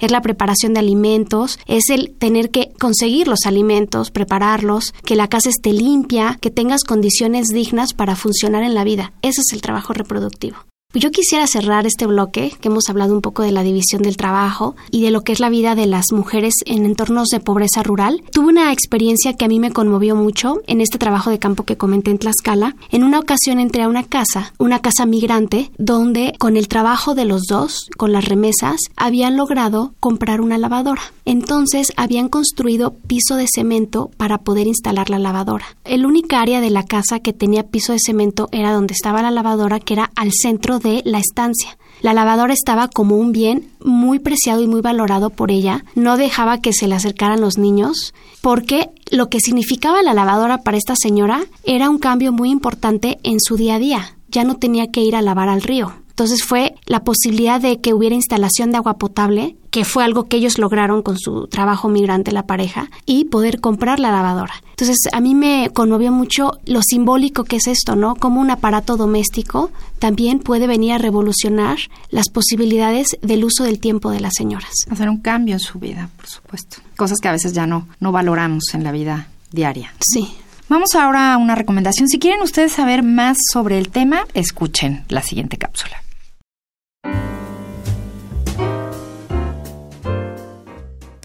es 0.00 0.10
la 0.10 0.22
preparación 0.22 0.74
de 0.74 0.80
alimentos, 0.80 1.58
es 1.66 1.90
el 1.90 2.14
tener 2.18 2.50
que 2.50 2.72
conseguir 2.78 3.28
los 3.28 3.46
alimentos, 3.46 4.10
prepararlos, 4.10 4.94
que 5.04 5.16
la 5.16 5.28
casa 5.28 5.50
esté 5.50 5.72
limpia, 5.72 6.38
que 6.40 6.50
tengas 6.50 6.84
condiciones 6.84 7.48
dignas 7.48 7.94
para 7.94 8.16
funcionar 8.16 8.62
en 8.62 8.74
la 8.74 8.84
vida. 8.84 9.12
Ese 9.22 9.40
es 9.40 9.52
el 9.52 9.62
trabajo 9.62 9.92
reproductivo. 9.92 10.56
Yo 10.94 11.10
quisiera 11.10 11.46
cerrar 11.46 11.86
este 11.86 12.06
bloque, 12.06 12.52
que 12.60 12.68
hemos 12.68 12.90
hablado 12.90 13.14
un 13.14 13.22
poco 13.22 13.42
de 13.42 13.50
la 13.50 13.62
división 13.62 14.02
del 14.02 14.18
trabajo 14.18 14.76
y 14.90 15.02
de 15.02 15.10
lo 15.10 15.22
que 15.22 15.32
es 15.32 15.40
la 15.40 15.48
vida 15.48 15.74
de 15.74 15.86
las 15.86 16.12
mujeres 16.12 16.52
en 16.66 16.84
entornos 16.84 17.28
de 17.28 17.40
pobreza 17.40 17.82
rural. 17.82 18.22
Tuve 18.30 18.48
una 18.48 18.70
experiencia 18.72 19.32
que 19.32 19.46
a 19.46 19.48
mí 19.48 19.58
me 19.58 19.72
conmovió 19.72 20.14
mucho 20.16 20.60
en 20.66 20.82
este 20.82 20.98
trabajo 20.98 21.30
de 21.30 21.38
campo 21.38 21.64
que 21.64 21.78
comenté 21.78 22.10
en 22.10 22.18
Tlaxcala. 22.18 22.76
En 22.90 23.04
una 23.04 23.20
ocasión 23.20 23.58
entré 23.58 23.84
a 23.84 23.88
una 23.88 24.04
casa, 24.04 24.52
una 24.58 24.80
casa 24.80 25.06
migrante, 25.06 25.70
donde 25.78 26.34
con 26.38 26.58
el 26.58 26.68
trabajo 26.68 27.14
de 27.14 27.24
los 27.24 27.44
dos, 27.44 27.88
con 27.96 28.12
las 28.12 28.26
remesas, 28.26 28.76
habían 28.94 29.38
logrado 29.38 29.94
comprar 29.98 30.42
una 30.42 30.58
lavadora. 30.58 31.00
Entonces 31.24 31.92
habían 31.96 32.28
construido 32.28 32.92
piso 33.06 33.36
de 33.36 33.46
cemento 33.52 34.10
para 34.18 34.38
poder 34.38 34.66
instalar 34.66 35.08
la 35.08 35.18
lavadora. 35.18 35.64
El 35.84 36.04
única 36.04 36.42
área 36.42 36.60
de 36.60 36.68
la 36.68 36.84
casa 36.84 37.20
que 37.20 37.32
tenía 37.32 37.68
piso 37.68 37.94
de 37.94 37.98
cemento 37.98 38.50
era 38.52 38.72
donde 38.72 38.92
estaba 38.92 39.22
la 39.22 39.30
lavadora, 39.30 39.80
que 39.80 39.94
era 39.94 40.10
al 40.16 40.32
centro 40.32 40.81
de 40.82 41.02
la 41.04 41.18
estancia. 41.18 41.76
La 42.00 42.14
lavadora 42.14 42.52
estaba 42.52 42.88
como 42.88 43.16
un 43.16 43.30
bien 43.30 43.68
muy 43.80 44.18
preciado 44.18 44.60
y 44.60 44.66
muy 44.66 44.80
valorado 44.80 45.30
por 45.30 45.52
ella. 45.52 45.84
No 45.94 46.16
dejaba 46.16 46.60
que 46.60 46.72
se 46.72 46.88
le 46.88 46.96
acercaran 46.96 47.40
los 47.40 47.58
niños, 47.58 48.12
porque 48.40 48.90
lo 49.10 49.28
que 49.28 49.38
significaba 49.38 50.02
la 50.02 50.12
lavadora 50.12 50.58
para 50.58 50.78
esta 50.78 50.96
señora 50.96 51.42
era 51.62 51.90
un 51.90 51.98
cambio 51.98 52.32
muy 52.32 52.50
importante 52.50 53.18
en 53.22 53.38
su 53.40 53.56
día 53.56 53.76
a 53.76 53.78
día. 53.78 54.16
Ya 54.28 54.42
no 54.42 54.56
tenía 54.56 54.90
que 54.90 55.02
ir 55.02 55.14
a 55.14 55.22
lavar 55.22 55.48
al 55.48 55.62
río. 55.62 55.92
Entonces 56.22 56.46
fue 56.46 56.76
la 56.86 57.02
posibilidad 57.02 57.60
de 57.60 57.80
que 57.80 57.94
hubiera 57.94 58.14
instalación 58.14 58.70
de 58.70 58.76
agua 58.76 58.96
potable 58.96 59.56
que 59.72 59.84
fue 59.84 60.04
algo 60.04 60.28
que 60.28 60.36
ellos 60.36 60.56
lograron 60.56 61.02
con 61.02 61.18
su 61.18 61.48
trabajo 61.48 61.88
migrante, 61.88 62.30
la 62.30 62.46
pareja, 62.46 62.90
y 63.06 63.24
poder 63.24 63.60
comprar 63.60 63.98
la 63.98 64.12
lavadora. 64.12 64.54
Entonces, 64.70 64.98
a 65.12 65.20
mí 65.20 65.34
me 65.34 65.70
conmovió 65.74 66.12
mucho 66.12 66.60
lo 66.64 66.80
simbólico 66.82 67.42
que 67.42 67.56
es 67.56 67.66
esto, 67.66 67.96
¿no? 67.96 68.14
Como 68.14 68.40
un 68.40 68.52
aparato 68.52 68.96
doméstico 68.96 69.72
también 69.98 70.38
puede 70.38 70.68
venir 70.68 70.92
a 70.92 70.98
revolucionar 70.98 71.78
las 72.10 72.28
posibilidades 72.28 73.16
del 73.20 73.44
uso 73.44 73.64
del 73.64 73.80
tiempo 73.80 74.12
de 74.12 74.20
las 74.20 74.34
señoras. 74.36 74.70
Hacer 74.90 75.08
un 75.08 75.22
cambio 75.22 75.54
en 75.54 75.60
su 75.60 75.80
vida, 75.80 76.08
por 76.18 76.28
supuesto. 76.28 76.76
Cosas 76.96 77.18
que 77.18 77.26
a 77.26 77.32
veces 77.32 77.52
ya 77.52 77.66
no, 77.66 77.88
no 77.98 78.12
valoramos 78.12 78.74
en 78.74 78.84
la 78.84 78.92
vida 78.92 79.26
diaria. 79.50 79.92
Sí. 79.98 80.36
Vamos 80.68 80.94
ahora 80.94 81.34
a 81.34 81.36
una 81.36 81.54
recomendación. 81.54 82.08
Si 82.08 82.18
quieren 82.18 82.42
ustedes 82.42 82.72
saber 82.72 83.02
más 83.02 83.36
sobre 83.52 83.78
el 83.78 83.88
tema, 83.88 84.24
escuchen 84.34 85.04
la 85.08 85.22
siguiente 85.22 85.58
cápsula. 85.58 86.02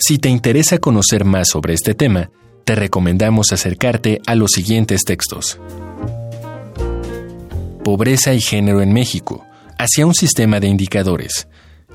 Si 0.07 0.19
te 0.19 0.29
interesa 0.29 0.77
conocer 0.77 1.25
más 1.25 1.49
sobre 1.49 1.73
este 1.73 1.93
tema, 1.93 2.31
te 2.63 2.75
recomendamos 2.75 3.51
acercarte 3.51 4.21
a 4.25 4.35
los 4.35 4.51
siguientes 4.51 5.03
textos. 5.03 5.59
Pobreza 7.83 8.33
y 8.33 8.39
género 8.39 8.81
en 8.81 8.93
México, 8.93 9.45
hacia 9.77 10.05
un 10.05 10.13
sistema 10.13 10.61
de 10.61 10.67
indicadores. 10.67 11.49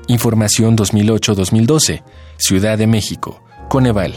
Información 0.05 0.77
2008-2012, 0.77 2.03
Ciudad 2.37 2.77
de 2.77 2.85
México, 2.85 3.43
Coneval. 3.67 4.13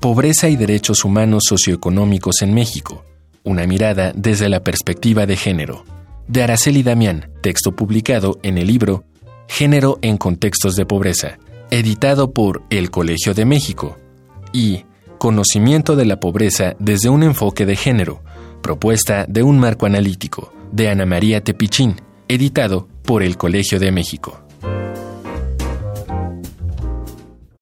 Pobreza 0.00 0.48
y 0.48 0.56
derechos 0.56 1.04
humanos 1.04 1.42
socioeconómicos 1.46 2.40
en 2.40 2.54
México, 2.54 3.04
una 3.42 3.66
mirada 3.66 4.14
desde 4.16 4.48
la 4.48 4.64
perspectiva 4.64 5.26
de 5.26 5.36
género. 5.36 5.84
De 6.26 6.42
Araceli 6.42 6.82
Damián, 6.82 7.32
texto 7.42 7.76
publicado 7.76 8.38
en 8.42 8.56
el 8.56 8.68
libro 8.68 9.04
Género 9.48 9.98
en 10.02 10.16
contextos 10.16 10.76
de 10.76 10.86
pobreza, 10.86 11.38
editado 11.70 12.32
por 12.32 12.62
El 12.70 12.90
Colegio 12.90 13.34
de 13.34 13.44
México, 13.44 13.96
y 14.52 14.84
Conocimiento 15.18 15.96
de 15.96 16.04
la 16.04 16.20
pobreza 16.20 16.74
desde 16.78 17.08
un 17.08 17.22
enfoque 17.22 17.64
de 17.64 17.76
género, 17.76 18.22
propuesta 18.62 19.24
de 19.26 19.42
un 19.42 19.58
marco 19.58 19.86
analítico, 19.86 20.52
de 20.70 20.90
Ana 20.90 21.06
María 21.06 21.42
Tepichín, 21.42 21.96
editado 22.28 22.88
por 23.04 23.22
El 23.22 23.36
Colegio 23.36 23.80
de 23.80 23.90
México. 23.90 24.44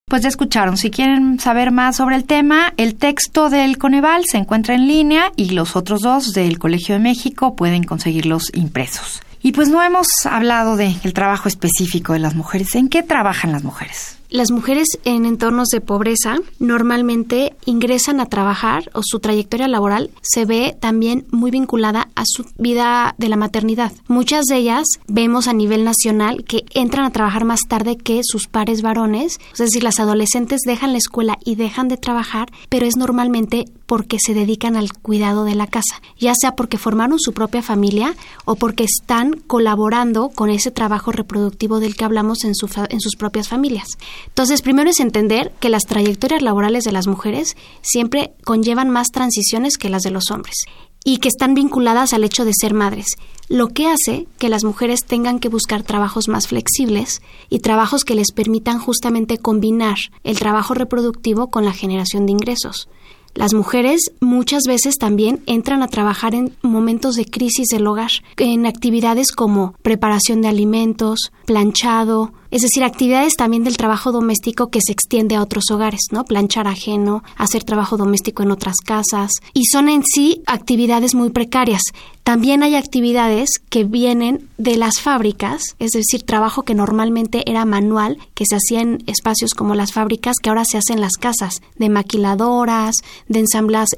Pues 0.06 0.22
ya 0.22 0.28
escucharon, 0.28 0.76
si 0.76 0.90
quieren 0.90 1.38
saber 1.40 1.70
más 1.70 1.96
sobre 1.96 2.16
el 2.16 2.24
tema, 2.24 2.74
el 2.76 2.96
texto 2.96 3.48
del 3.48 3.78
Coneval 3.78 4.24
se 4.26 4.38
encuentra 4.38 4.74
en 4.74 4.86
línea 4.86 5.32
y 5.36 5.50
los 5.50 5.74
otros 5.76 6.00
dos 6.00 6.32
del 6.32 6.58
Colegio 6.58 6.96
de 6.96 7.00
México 7.00 7.56
pueden 7.56 7.84
conseguirlos 7.84 8.50
impresos. 8.54 9.22
Y 9.42 9.52
pues 9.52 9.68
no 9.68 9.82
hemos 9.82 10.06
hablado 10.24 10.76
del 10.76 11.12
trabajo 11.12 11.48
específico 11.48 12.12
de 12.12 12.20
las 12.20 12.34
mujeres. 12.34 12.74
¿En 12.76 12.88
qué 12.88 13.02
trabajan 13.02 13.52
las 13.52 13.64
mujeres? 13.64 14.18
Las 14.32 14.50
mujeres 14.50 14.88
en 15.04 15.26
entornos 15.26 15.68
de 15.68 15.82
pobreza 15.82 16.38
normalmente 16.58 17.54
ingresan 17.66 18.18
a 18.18 18.24
trabajar 18.24 18.90
o 18.94 19.02
su 19.04 19.20
trayectoria 19.20 19.68
laboral 19.68 20.10
se 20.22 20.46
ve 20.46 20.74
también 20.80 21.26
muy 21.30 21.50
vinculada 21.50 22.08
a 22.14 22.22
su 22.24 22.46
vida 22.56 23.14
de 23.18 23.28
la 23.28 23.36
maternidad. 23.36 23.92
Muchas 24.08 24.46
de 24.46 24.56
ellas 24.56 24.86
vemos 25.06 25.48
a 25.48 25.52
nivel 25.52 25.84
nacional 25.84 26.44
que 26.44 26.64
entran 26.72 27.04
a 27.04 27.12
trabajar 27.12 27.44
más 27.44 27.60
tarde 27.68 27.98
que 27.98 28.22
sus 28.22 28.46
pares 28.46 28.80
varones, 28.80 29.38
es 29.52 29.58
decir, 29.58 29.82
las 29.82 30.00
adolescentes 30.00 30.62
dejan 30.64 30.92
la 30.92 30.98
escuela 30.98 31.36
y 31.44 31.56
dejan 31.56 31.88
de 31.88 31.98
trabajar, 31.98 32.50
pero 32.70 32.86
es 32.86 32.96
normalmente 32.96 33.66
porque 33.84 34.16
se 34.18 34.32
dedican 34.32 34.76
al 34.76 34.94
cuidado 34.94 35.44
de 35.44 35.54
la 35.54 35.66
casa, 35.66 36.00
ya 36.18 36.34
sea 36.34 36.56
porque 36.56 36.78
formaron 36.78 37.18
su 37.20 37.34
propia 37.34 37.60
familia 37.60 38.14
o 38.46 38.54
porque 38.54 38.84
están 38.84 39.32
colaborando 39.46 40.30
con 40.30 40.48
ese 40.48 40.70
trabajo 40.70 41.12
reproductivo 41.12 41.80
del 41.80 41.96
que 41.96 42.06
hablamos 42.06 42.44
en, 42.44 42.52
en 42.88 43.00
sus 43.00 43.16
propias 43.16 43.48
familias. 43.48 43.98
Entonces, 44.28 44.62
primero 44.62 44.90
es 44.90 45.00
entender 45.00 45.52
que 45.60 45.68
las 45.68 45.84
trayectorias 45.84 46.42
laborales 46.42 46.84
de 46.84 46.92
las 46.92 47.06
mujeres 47.06 47.56
siempre 47.80 48.32
conllevan 48.44 48.90
más 48.90 49.08
transiciones 49.08 49.76
que 49.76 49.88
las 49.88 50.02
de 50.02 50.10
los 50.10 50.30
hombres 50.30 50.56
y 51.04 51.18
que 51.18 51.28
están 51.28 51.54
vinculadas 51.54 52.12
al 52.12 52.24
hecho 52.24 52.44
de 52.44 52.52
ser 52.54 52.74
madres, 52.74 53.16
lo 53.48 53.68
que 53.68 53.88
hace 53.88 54.26
que 54.38 54.48
las 54.48 54.64
mujeres 54.64 55.04
tengan 55.04 55.40
que 55.40 55.48
buscar 55.48 55.82
trabajos 55.82 56.28
más 56.28 56.46
flexibles 56.48 57.22
y 57.48 57.58
trabajos 57.58 58.04
que 58.04 58.14
les 58.14 58.32
permitan 58.32 58.78
justamente 58.78 59.38
combinar 59.38 59.96
el 60.22 60.38
trabajo 60.38 60.74
reproductivo 60.74 61.48
con 61.48 61.64
la 61.64 61.72
generación 61.72 62.26
de 62.26 62.32
ingresos. 62.32 62.88
Las 63.34 63.54
mujeres 63.54 64.12
muchas 64.20 64.64
veces 64.66 64.98
también 64.98 65.42
entran 65.46 65.82
a 65.82 65.88
trabajar 65.88 66.34
en 66.34 66.54
momentos 66.60 67.14
de 67.14 67.24
crisis 67.24 67.68
del 67.68 67.86
hogar, 67.86 68.10
en 68.36 68.66
actividades 68.66 69.32
como 69.32 69.74
preparación 69.82 70.42
de 70.42 70.48
alimentos, 70.48 71.32
planchado, 71.46 72.34
es 72.52 72.62
decir, 72.62 72.84
actividades 72.84 73.34
también 73.34 73.64
del 73.64 73.76
trabajo 73.76 74.12
doméstico 74.12 74.68
que 74.68 74.80
se 74.80 74.92
extiende 74.92 75.34
a 75.34 75.42
otros 75.42 75.64
hogares, 75.72 76.02
¿no? 76.12 76.24
Planchar 76.24 76.68
ajeno, 76.68 77.24
hacer 77.36 77.64
trabajo 77.64 77.96
doméstico 77.96 78.44
en 78.44 78.52
otras 78.52 78.76
casas, 78.84 79.32
y 79.54 79.64
son 79.64 79.88
en 79.88 80.04
sí 80.04 80.42
actividades 80.46 81.16
muy 81.16 81.30
precarias. 81.30 81.82
También 82.24 82.62
hay 82.62 82.76
actividades 82.76 83.50
que 83.68 83.82
vienen 83.82 84.48
de 84.56 84.76
las 84.76 85.00
fábricas, 85.00 85.74
es 85.80 85.90
decir, 85.90 86.22
trabajo 86.22 86.62
que 86.62 86.74
normalmente 86.74 87.42
era 87.50 87.64
manual, 87.64 88.18
que 88.34 88.44
se 88.46 88.54
hacía 88.54 88.80
en 88.80 89.02
espacios 89.08 89.54
como 89.54 89.74
las 89.74 89.92
fábricas, 89.92 90.36
que 90.40 90.50
ahora 90.50 90.64
se 90.64 90.78
hace 90.78 90.92
en 90.92 91.00
las 91.00 91.14
casas, 91.14 91.62
de 91.78 91.88
maquiladoras, 91.88 92.94
de 93.26 93.44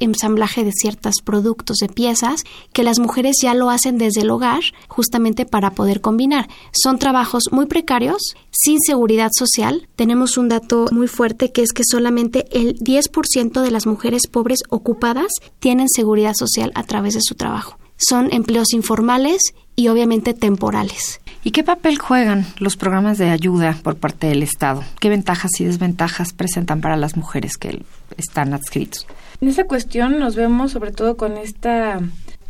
ensamblaje 0.01 0.65
de 0.65 0.73
ciertos 0.73 1.17
productos, 1.23 1.77
de 1.79 1.89
piezas, 1.89 2.45
que 2.73 2.83
las 2.83 2.99
mujeres 2.99 3.37
ya 3.43 3.53
lo 3.53 3.69
hacen 3.69 3.99
desde 3.99 4.23
el 4.23 4.31
hogar, 4.31 4.63
justamente 4.89 5.45
para 5.45 5.73
poder 5.73 6.01
combinar. 6.01 6.49
Son 6.73 6.99
trabajos 6.99 7.45
muy 7.51 7.67
precarios, 7.67 8.37
sin 8.51 8.79
seguridad 8.81 9.31
social. 9.37 9.89
Tenemos 9.97 10.39
un 10.39 10.49
dato 10.49 10.87
muy 10.93 11.09
fuerte 11.09 11.53
que 11.53 11.63
es 11.63 11.73
que 11.73 11.83
solamente 11.85 12.47
el 12.53 12.79
10% 12.79 13.61
de 13.63 13.71
las 13.71 13.87
mujeres 13.87 14.27
pobres 14.31 14.61
ocupadas 14.69 15.33
tienen 15.59 15.89
seguridad 15.89 16.35
social 16.35 16.73
a 16.75 16.85
través 16.85 17.15
de 17.15 17.21
su 17.23 17.35
trabajo. 17.35 17.79
Son 17.97 18.33
empleos 18.33 18.73
informales 18.73 19.55
y 19.77 19.89
obviamente 19.89 20.35
temporales. 20.35 21.21
¿Y 21.43 21.51
qué 21.51 21.63
papel 21.63 21.99
juegan 21.99 22.47
los 22.59 22.77
programas 22.77 23.19
de 23.19 23.29
ayuda 23.29 23.79
por 23.83 23.97
parte 23.97 24.27
del 24.27 24.43
Estado? 24.43 24.83
¿Qué 24.99 25.11
ventajas 25.11 25.51
y 25.61 25.65
desventajas 25.65 26.33
presentan 26.33 26.81
para 26.81 26.97
las 26.97 27.17
mujeres 27.17 27.59
que 27.59 27.83
están 28.17 28.55
adscritos? 28.55 29.07
En 29.41 29.49
esta 29.49 29.65
cuestión 29.65 30.19
nos 30.19 30.37
vemos 30.37 30.73
sobre 30.73 30.91
todo 30.91 31.17
con 31.17 31.37
esta 31.37 32.01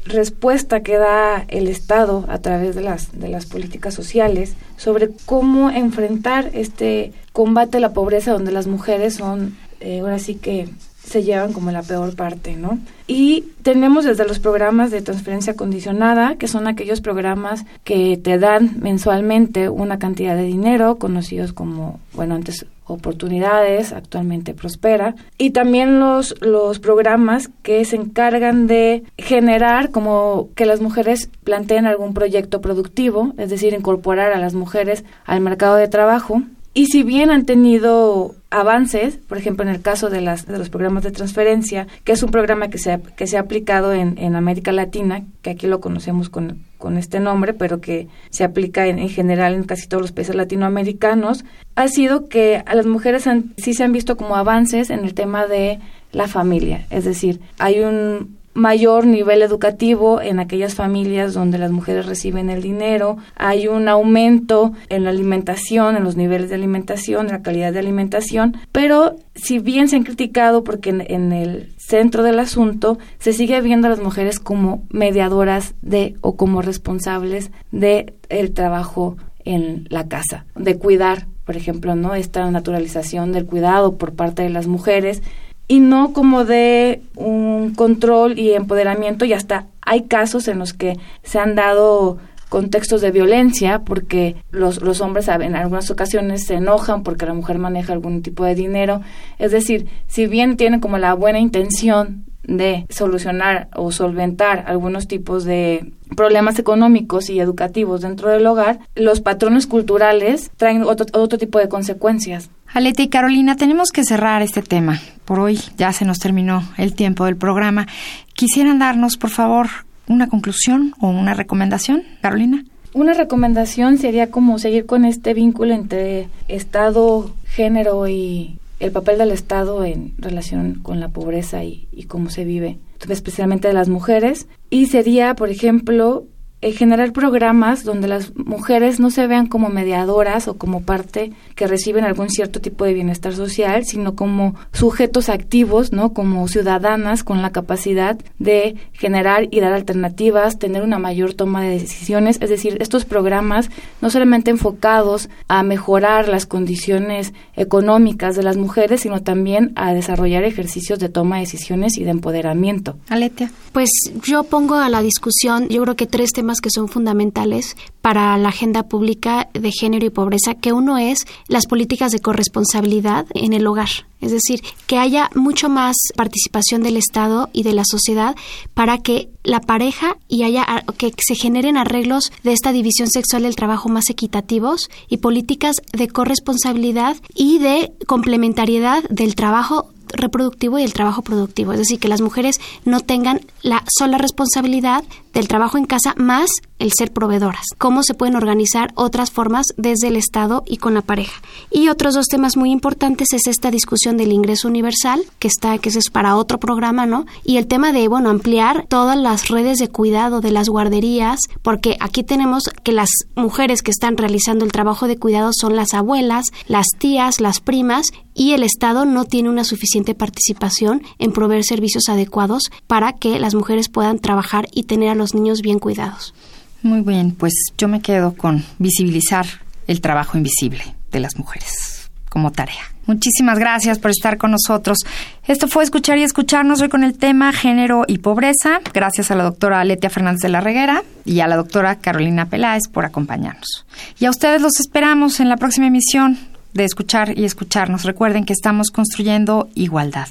respuesta 0.04 0.82
que 0.82 0.96
da 0.96 1.44
el 1.48 1.68
Estado 1.68 2.24
a 2.28 2.38
través 2.38 2.74
de 2.74 2.82
las, 2.82 3.18
de 3.18 3.28
las 3.28 3.46
políticas 3.46 3.94
sociales 3.94 4.54
sobre 4.76 5.10
cómo 5.26 5.70
enfrentar 5.70 6.50
este 6.52 7.12
combate 7.32 7.78
a 7.78 7.80
la 7.80 7.92
pobreza 7.92 8.32
donde 8.32 8.52
las 8.52 8.66
mujeres 8.66 9.14
son, 9.14 9.56
eh, 9.80 10.00
ahora 10.00 10.18
sí 10.18 10.34
que 10.34 10.68
se 11.04 11.22
llevan 11.22 11.52
como 11.52 11.70
la 11.70 11.82
peor 11.82 12.16
parte, 12.16 12.56
¿no? 12.56 12.78
Y 13.06 13.44
tenemos 13.62 14.04
desde 14.04 14.26
los 14.26 14.38
programas 14.38 14.90
de 14.90 15.02
transferencia 15.02 15.54
condicionada, 15.54 16.36
que 16.36 16.48
son 16.48 16.66
aquellos 16.66 17.02
programas 17.02 17.66
que 17.84 18.16
te 18.16 18.38
dan 18.38 18.76
mensualmente 18.80 19.68
una 19.68 19.98
cantidad 19.98 20.34
de 20.34 20.44
dinero, 20.44 20.96
conocidos 20.96 21.52
como, 21.52 22.00
bueno, 22.14 22.34
antes 22.34 22.64
oportunidades, 22.86 23.92
actualmente 23.92 24.54
Prospera, 24.54 25.14
y 25.38 25.50
también 25.50 26.00
los, 26.00 26.34
los 26.40 26.78
programas 26.78 27.50
que 27.62 27.84
se 27.84 27.96
encargan 27.96 28.66
de 28.66 29.04
generar 29.18 29.90
como 29.90 30.48
que 30.54 30.66
las 30.66 30.80
mujeres 30.80 31.30
planteen 31.44 31.86
algún 31.86 32.14
proyecto 32.14 32.60
productivo, 32.60 33.32
es 33.38 33.50
decir, 33.50 33.72
incorporar 33.72 34.32
a 34.32 34.38
las 34.38 34.54
mujeres 34.54 35.04
al 35.24 35.40
mercado 35.40 35.76
de 35.76 35.88
trabajo 35.88 36.42
y 36.74 36.86
si 36.86 37.04
bien 37.04 37.30
han 37.30 37.46
tenido 37.46 38.34
avances, 38.50 39.16
por 39.16 39.38
ejemplo, 39.38 39.64
en 39.64 39.72
el 39.72 39.80
caso 39.80 40.10
de, 40.10 40.20
las, 40.20 40.46
de 40.46 40.58
los 40.58 40.70
programas 40.70 41.04
de 41.04 41.12
transferencia, 41.12 41.86
que 42.02 42.10
es 42.10 42.22
un 42.24 42.32
programa 42.32 42.68
que 42.68 42.78
se 42.78 42.92
ha, 42.92 42.98
que 42.98 43.28
se 43.28 43.36
ha 43.36 43.40
aplicado 43.40 43.92
en, 43.92 44.34
América 44.34 44.72
Latina, 44.72 45.22
que 45.42 45.50
aquí 45.50 45.68
lo 45.68 45.80
conocemos 45.80 46.30
con, 46.30 46.64
con 46.78 46.98
este 46.98 47.20
nombre, 47.20 47.54
pero 47.54 47.80
que 47.80 48.08
se 48.30 48.42
aplica 48.42 48.88
en, 48.88 48.98
en, 48.98 49.08
general 49.08 49.54
en 49.54 49.62
casi 49.62 49.86
todos 49.86 50.02
los 50.02 50.12
países 50.12 50.34
latinoamericanos, 50.34 51.44
ha 51.76 51.86
sido 51.86 52.28
que 52.28 52.62
a 52.66 52.74
las 52.74 52.86
mujeres 52.86 53.28
sí 53.56 53.74
se 53.74 53.84
han 53.84 53.92
visto 53.92 54.16
como 54.16 54.34
avances 54.34 54.90
en 54.90 55.04
el 55.04 55.14
tema 55.14 55.46
de 55.46 55.78
la 56.10 56.26
familia. 56.26 56.86
Es 56.90 57.04
decir, 57.04 57.40
hay 57.58 57.80
un 57.80 58.36
mayor 58.54 59.06
nivel 59.06 59.42
educativo 59.42 60.20
en 60.20 60.38
aquellas 60.38 60.74
familias 60.74 61.34
donde 61.34 61.58
las 61.58 61.72
mujeres 61.72 62.06
reciben 62.06 62.50
el 62.50 62.62
dinero, 62.62 63.18
hay 63.36 63.68
un 63.68 63.88
aumento 63.88 64.72
en 64.88 65.04
la 65.04 65.10
alimentación, 65.10 65.96
en 65.96 66.04
los 66.04 66.16
niveles 66.16 66.48
de 66.48 66.54
alimentación, 66.54 67.26
en 67.26 67.32
la 67.32 67.42
calidad 67.42 67.72
de 67.72 67.80
alimentación, 67.80 68.56
pero 68.72 69.16
si 69.34 69.58
bien 69.58 69.88
se 69.88 69.96
han 69.96 70.04
criticado 70.04 70.64
porque 70.64 70.90
en, 70.90 71.32
el 71.32 71.74
centro 71.78 72.22
del 72.22 72.38
asunto 72.38 72.98
se 73.18 73.32
sigue 73.32 73.60
viendo 73.60 73.88
a 73.88 73.90
las 73.90 74.00
mujeres 74.00 74.38
como 74.38 74.84
mediadoras 74.88 75.74
de 75.82 76.14
o 76.20 76.36
como 76.36 76.62
responsables 76.62 77.50
de 77.72 78.14
el 78.28 78.52
trabajo 78.52 79.16
en 79.44 79.86
la 79.90 80.08
casa, 80.08 80.46
de 80.54 80.78
cuidar, 80.78 81.26
por 81.44 81.56
ejemplo, 81.56 81.94
¿no? 81.94 82.14
Esta 82.14 82.50
naturalización 82.50 83.32
del 83.32 83.44
cuidado 83.44 83.98
por 83.98 84.14
parte 84.14 84.42
de 84.42 84.50
las 84.50 84.66
mujeres 84.66 85.22
y 85.68 85.80
no 85.80 86.12
como 86.12 86.44
de 86.44 87.02
un 87.16 87.74
control 87.74 88.38
y 88.38 88.52
empoderamiento 88.52 89.24
y 89.24 89.32
hasta 89.32 89.66
hay 89.82 90.02
casos 90.02 90.48
en 90.48 90.58
los 90.58 90.72
que 90.72 90.98
se 91.22 91.38
han 91.38 91.54
dado 91.54 92.18
contextos 92.48 93.00
de 93.00 93.10
violencia 93.10 93.80
porque 93.80 94.36
los, 94.50 94.82
los 94.82 95.00
hombres 95.00 95.28
en 95.28 95.56
algunas 95.56 95.90
ocasiones 95.90 96.46
se 96.46 96.54
enojan 96.54 97.02
porque 97.02 97.26
la 97.26 97.34
mujer 97.34 97.58
maneja 97.58 97.92
algún 97.92 98.22
tipo 98.22 98.44
de 98.44 98.54
dinero. 98.54 99.00
Es 99.38 99.50
decir, 99.50 99.88
si 100.06 100.26
bien 100.26 100.56
tienen 100.56 100.80
como 100.80 100.98
la 100.98 101.14
buena 101.14 101.40
intención 101.40 102.26
de 102.46 102.86
solucionar 102.90 103.68
o 103.74 103.92
solventar 103.92 104.64
algunos 104.66 105.08
tipos 105.08 105.44
de 105.44 105.92
problemas 106.16 106.58
económicos 106.58 107.30
y 107.30 107.40
educativos 107.40 108.02
dentro 108.02 108.30
del 108.30 108.46
hogar, 108.46 108.80
los 108.94 109.20
patrones 109.20 109.66
culturales 109.66 110.50
traen 110.56 110.82
otro, 110.82 111.06
otro 111.12 111.38
tipo 111.38 111.58
de 111.58 111.68
consecuencias. 111.68 112.50
Aleta 112.72 113.02
y 113.02 113.08
Carolina, 113.08 113.56
tenemos 113.56 113.90
que 113.90 114.04
cerrar 114.04 114.42
este 114.42 114.62
tema. 114.62 115.00
Por 115.24 115.40
hoy 115.40 115.60
ya 115.76 115.92
se 115.92 116.04
nos 116.04 116.18
terminó 116.18 116.62
el 116.76 116.94
tiempo 116.94 117.24
del 117.24 117.36
programa. 117.36 117.86
¿Quisieran 118.34 118.78
darnos, 118.78 119.16
por 119.16 119.30
favor, 119.30 119.68
una 120.06 120.28
conclusión 120.28 120.94
o 121.00 121.08
una 121.08 121.34
recomendación, 121.34 122.02
Carolina? 122.20 122.64
Una 122.92 123.14
recomendación 123.14 123.98
sería 123.98 124.30
como 124.30 124.58
seguir 124.58 124.86
con 124.86 125.04
este 125.04 125.34
vínculo 125.34 125.74
entre 125.74 126.28
Estado, 126.48 127.32
género 127.44 128.06
y 128.08 128.58
el 128.84 128.92
papel 128.92 129.16
del 129.16 129.32
Estado 129.32 129.82
en 129.82 130.12
relación 130.18 130.80
con 130.82 131.00
la 131.00 131.08
pobreza 131.08 131.64
y, 131.64 131.88
y 131.90 132.04
cómo 132.04 132.28
se 132.28 132.44
vive, 132.44 132.78
especialmente 133.08 133.68
de 133.68 133.74
las 133.74 133.88
mujeres. 133.88 134.46
Y 134.68 134.86
sería, 134.86 135.34
por 135.34 135.48
ejemplo, 135.48 136.26
eh, 136.64 136.72
generar 136.72 137.12
programas 137.12 137.84
donde 137.84 138.08
las 138.08 138.34
mujeres 138.36 138.98
no 138.98 139.10
se 139.10 139.26
vean 139.26 139.48
como 139.48 139.68
mediadoras 139.68 140.48
o 140.48 140.56
como 140.56 140.80
parte 140.80 141.30
que 141.56 141.66
reciben 141.66 142.04
algún 142.04 142.30
cierto 142.30 142.58
tipo 142.58 142.86
de 142.86 142.94
bienestar 142.94 143.34
social, 143.34 143.84
sino 143.84 144.14
como 144.14 144.54
sujetos 144.72 145.28
activos, 145.28 145.92
¿no? 145.92 146.14
Como 146.14 146.48
ciudadanas 146.48 147.22
con 147.22 147.42
la 147.42 147.50
capacidad 147.50 148.18
de 148.38 148.76
generar 148.94 149.46
y 149.50 149.60
dar 149.60 149.74
alternativas, 149.74 150.58
tener 150.58 150.82
una 150.82 150.98
mayor 150.98 151.34
toma 151.34 151.60
de 151.60 151.78
decisiones, 151.78 152.38
es 152.40 152.48
decir, 152.48 152.78
estos 152.80 153.04
programas 153.04 153.68
no 154.00 154.08
solamente 154.08 154.50
enfocados 154.50 155.28
a 155.48 155.62
mejorar 155.64 156.28
las 156.28 156.46
condiciones 156.46 157.34
económicas 157.56 158.36
de 158.36 158.42
las 158.42 158.56
mujeres, 158.56 159.02
sino 159.02 159.20
también 159.20 159.72
a 159.76 159.92
desarrollar 159.92 160.44
ejercicios 160.44 160.98
de 160.98 161.10
toma 161.10 161.36
de 161.36 161.42
decisiones 161.42 161.98
y 161.98 162.04
de 162.04 162.10
empoderamiento. 162.10 162.96
Aletia. 163.10 163.52
Pues 163.72 163.90
yo 164.22 164.44
pongo 164.44 164.76
a 164.76 164.88
la 164.88 165.02
discusión, 165.02 165.68
yo 165.68 165.82
creo 165.82 165.96
que 165.96 166.06
tres 166.06 166.30
temas 166.32 166.53
que 166.60 166.70
son 166.70 166.88
fundamentales 166.88 167.76
para 168.00 168.36
la 168.36 168.50
agenda 168.50 168.84
pública 168.84 169.48
de 169.52 169.72
género 169.72 170.06
y 170.06 170.10
pobreza, 170.10 170.54
que 170.54 170.72
uno 170.72 170.98
es 170.98 171.26
las 171.48 171.66
políticas 171.66 172.12
de 172.12 172.20
corresponsabilidad 172.20 173.26
en 173.34 173.52
el 173.52 173.66
hogar. 173.66 173.88
Es 174.20 174.32
decir, 174.32 174.62
que 174.86 174.98
haya 174.98 175.30
mucho 175.34 175.68
más 175.68 175.96
participación 176.16 176.82
del 176.82 176.96
Estado 176.96 177.50
y 177.52 177.62
de 177.62 177.74
la 177.74 177.84
sociedad 177.84 178.34
para 178.72 178.98
que 178.98 179.28
la 179.42 179.60
pareja 179.60 180.16
y 180.28 180.44
haya 180.44 180.84
que 180.96 181.12
se 181.18 181.34
generen 181.34 181.76
arreglos 181.76 182.32
de 182.42 182.52
esta 182.52 182.72
división 182.72 183.08
sexual 183.10 183.42
del 183.42 183.56
trabajo 183.56 183.88
más 183.90 184.08
equitativos 184.08 184.88
y 185.08 185.18
políticas 185.18 185.76
de 185.92 186.08
corresponsabilidad 186.08 187.16
y 187.34 187.58
de 187.58 187.92
complementariedad 188.06 189.04
del 189.10 189.34
trabajo 189.34 189.90
reproductivo 190.08 190.78
y 190.78 190.82
el 190.82 190.92
trabajo 190.92 191.22
productivo. 191.22 191.72
Es 191.72 191.78
decir, 191.78 191.98
que 191.98 192.08
las 192.08 192.20
mujeres 192.20 192.60
no 192.84 193.00
tengan 193.00 193.40
la 193.62 193.84
sola 193.98 194.18
responsabilidad 194.18 195.04
del 195.34 195.48
trabajo 195.48 195.76
en 195.78 195.84
casa 195.84 196.14
más 196.16 196.50
el 196.78 196.92
ser 196.92 197.12
proveedoras. 197.12 197.66
Cómo 197.78 198.02
se 198.02 198.14
pueden 198.14 198.36
organizar 198.36 198.90
otras 198.94 199.30
formas 199.30 199.66
desde 199.76 200.08
el 200.08 200.16
Estado 200.16 200.64
y 200.66 200.78
con 200.78 200.94
la 200.94 201.02
pareja. 201.02 201.40
Y 201.70 201.88
otros 201.88 202.14
dos 202.14 202.26
temas 202.26 202.56
muy 202.56 202.70
importantes 202.70 203.32
es 203.32 203.46
esta 203.46 203.70
discusión 203.70 204.16
del 204.16 204.32
ingreso 204.32 204.68
universal, 204.68 205.24
que 205.38 205.48
está, 205.48 205.78
que 205.78 205.88
es 205.88 206.10
para 206.10 206.36
otro 206.36 206.58
programa, 206.58 207.06
¿no? 207.06 207.26
Y 207.44 207.56
el 207.56 207.66
tema 207.66 207.92
de, 207.92 208.08
bueno, 208.08 208.30
ampliar 208.30 208.86
todas 208.88 209.16
las 209.16 209.48
redes 209.48 209.78
de 209.78 209.88
cuidado 209.88 210.40
de 210.40 210.50
las 210.50 210.68
guarderías, 210.68 211.40
porque 211.62 211.96
aquí 212.00 212.22
tenemos 212.22 212.64
que 212.82 212.92
las 212.92 213.08
mujeres 213.34 213.82
que 213.82 213.90
están 213.90 214.16
realizando 214.16 214.64
el 214.64 214.72
trabajo 214.72 215.06
de 215.06 215.16
cuidado 215.16 215.50
son 215.52 215.76
las 215.76 215.94
abuelas, 215.94 216.46
las 216.66 216.86
tías, 216.98 217.40
las 217.40 217.60
primas, 217.60 218.06
y 218.34 218.52
el 218.52 218.64
Estado 218.64 219.04
no 219.04 219.24
tiene 219.24 219.48
una 219.48 219.64
suficiente 219.64 220.14
participación 220.14 221.02
en 221.18 221.32
proveer 221.32 221.64
servicios 221.64 222.08
adecuados 222.08 222.64
para 222.86 223.12
que 223.12 223.38
las 223.38 223.54
mujeres 223.54 223.88
puedan 223.88 224.18
trabajar 224.18 224.66
y 224.72 224.84
tener 224.84 225.10
a 225.10 225.14
los 225.14 225.23
niños 225.32 225.60
bien 225.62 225.78
cuidados. 225.78 226.34
Muy 226.82 227.00
bien, 227.00 227.32
pues 227.32 227.54
yo 227.78 227.86
me 227.86 228.02
quedo 228.02 228.34
con 228.34 228.64
visibilizar 228.78 229.46
el 229.86 230.00
trabajo 230.00 230.36
invisible 230.36 230.82
de 231.12 231.20
las 231.20 231.38
mujeres 231.38 232.10
como 232.28 232.50
tarea. 232.50 232.82
Muchísimas 233.06 233.58
gracias 233.58 234.00
por 234.00 234.10
estar 234.10 234.38
con 234.38 234.50
nosotros. 234.50 234.98
Esto 235.46 235.68
fue 235.68 235.84
Escuchar 235.84 236.18
y 236.18 236.24
Escucharnos 236.24 236.80
hoy 236.80 236.88
con 236.88 237.04
el 237.04 237.16
tema 237.16 237.52
Género 237.52 238.04
y 238.08 238.18
Pobreza. 238.18 238.80
Gracias 238.92 239.30
a 239.30 239.36
la 239.36 239.44
doctora 239.44 239.84
Letia 239.84 240.10
Fernández 240.10 240.40
de 240.40 240.48
la 240.48 240.60
Reguera 240.60 241.04
y 241.24 241.40
a 241.40 241.46
la 241.46 241.56
doctora 241.56 242.00
Carolina 242.00 242.46
Peláez 242.46 242.88
por 242.88 243.04
acompañarnos. 243.04 243.86
Y 244.18 244.24
a 244.24 244.30
ustedes 244.30 244.60
los 244.60 244.80
esperamos 244.80 245.38
en 245.38 245.48
la 245.48 245.56
próxima 245.56 245.86
emisión 245.86 246.38
de 246.74 246.84
escuchar 246.84 247.38
y 247.38 247.44
escucharnos. 247.44 248.04
Recuerden 248.04 248.44
que 248.44 248.52
estamos 248.52 248.90
construyendo 248.90 249.68
igualdad. 249.74 250.28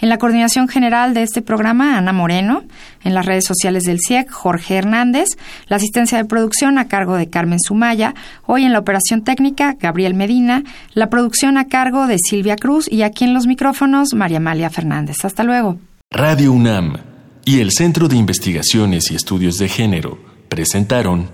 En 0.00 0.08
la 0.08 0.18
coordinación 0.18 0.68
general 0.68 1.14
de 1.14 1.22
este 1.22 1.42
programa, 1.42 1.98
Ana 1.98 2.12
Moreno, 2.12 2.62
en 3.02 3.14
las 3.14 3.26
redes 3.26 3.44
sociales 3.44 3.84
del 3.84 3.98
CIEC, 4.06 4.30
Jorge 4.30 4.76
Hernández, 4.76 5.30
la 5.68 5.76
asistencia 5.76 6.18
de 6.18 6.24
producción 6.24 6.78
a 6.78 6.86
cargo 6.88 7.16
de 7.16 7.28
Carmen 7.28 7.58
Sumaya, 7.58 8.14
hoy 8.44 8.64
en 8.64 8.72
la 8.72 8.78
operación 8.78 9.22
técnica, 9.22 9.76
Gabriel 9.80 10.14
Medina, 10.14 10.62
la 10.92 11.10
producción 11.10 11.58
a 11.58 11.66
cargo 11.68 12.06
de 12.06 12.18
Silvia 12.18 12.56
Cruz 12.56 12.90
y 12.90 13.02
aquí 13.02 13.24
en 13.24 13.34
los 13.34 13.46
micrófonos, 13.46 14.14
María 14.14 14.36
Amalia 14.36 14.70
Fernández. 14.70 15.24
Hasta 15.24 15.42
luego. 15.42 15.78
Radio 16.10 16.52
UNAM 16.52 16.98
y 17.44 17.60
el 17.60 17.72
Centro 17.72 18.08
de 18.08 18.16
Investigaciones 18.16 19.10
y 19.10 19.16
Estudios 19.16 19.58
de 19.58 19.68
Género 19.68 20.18
presentaron 20.48 21.30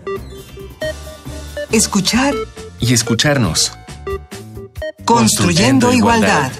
Escuchar 1.73 2.35
y 2.81 2.93
escucharnos 2.93 3.73
Construyendo, 5.05 5.93
igualdad. 5.93 6.53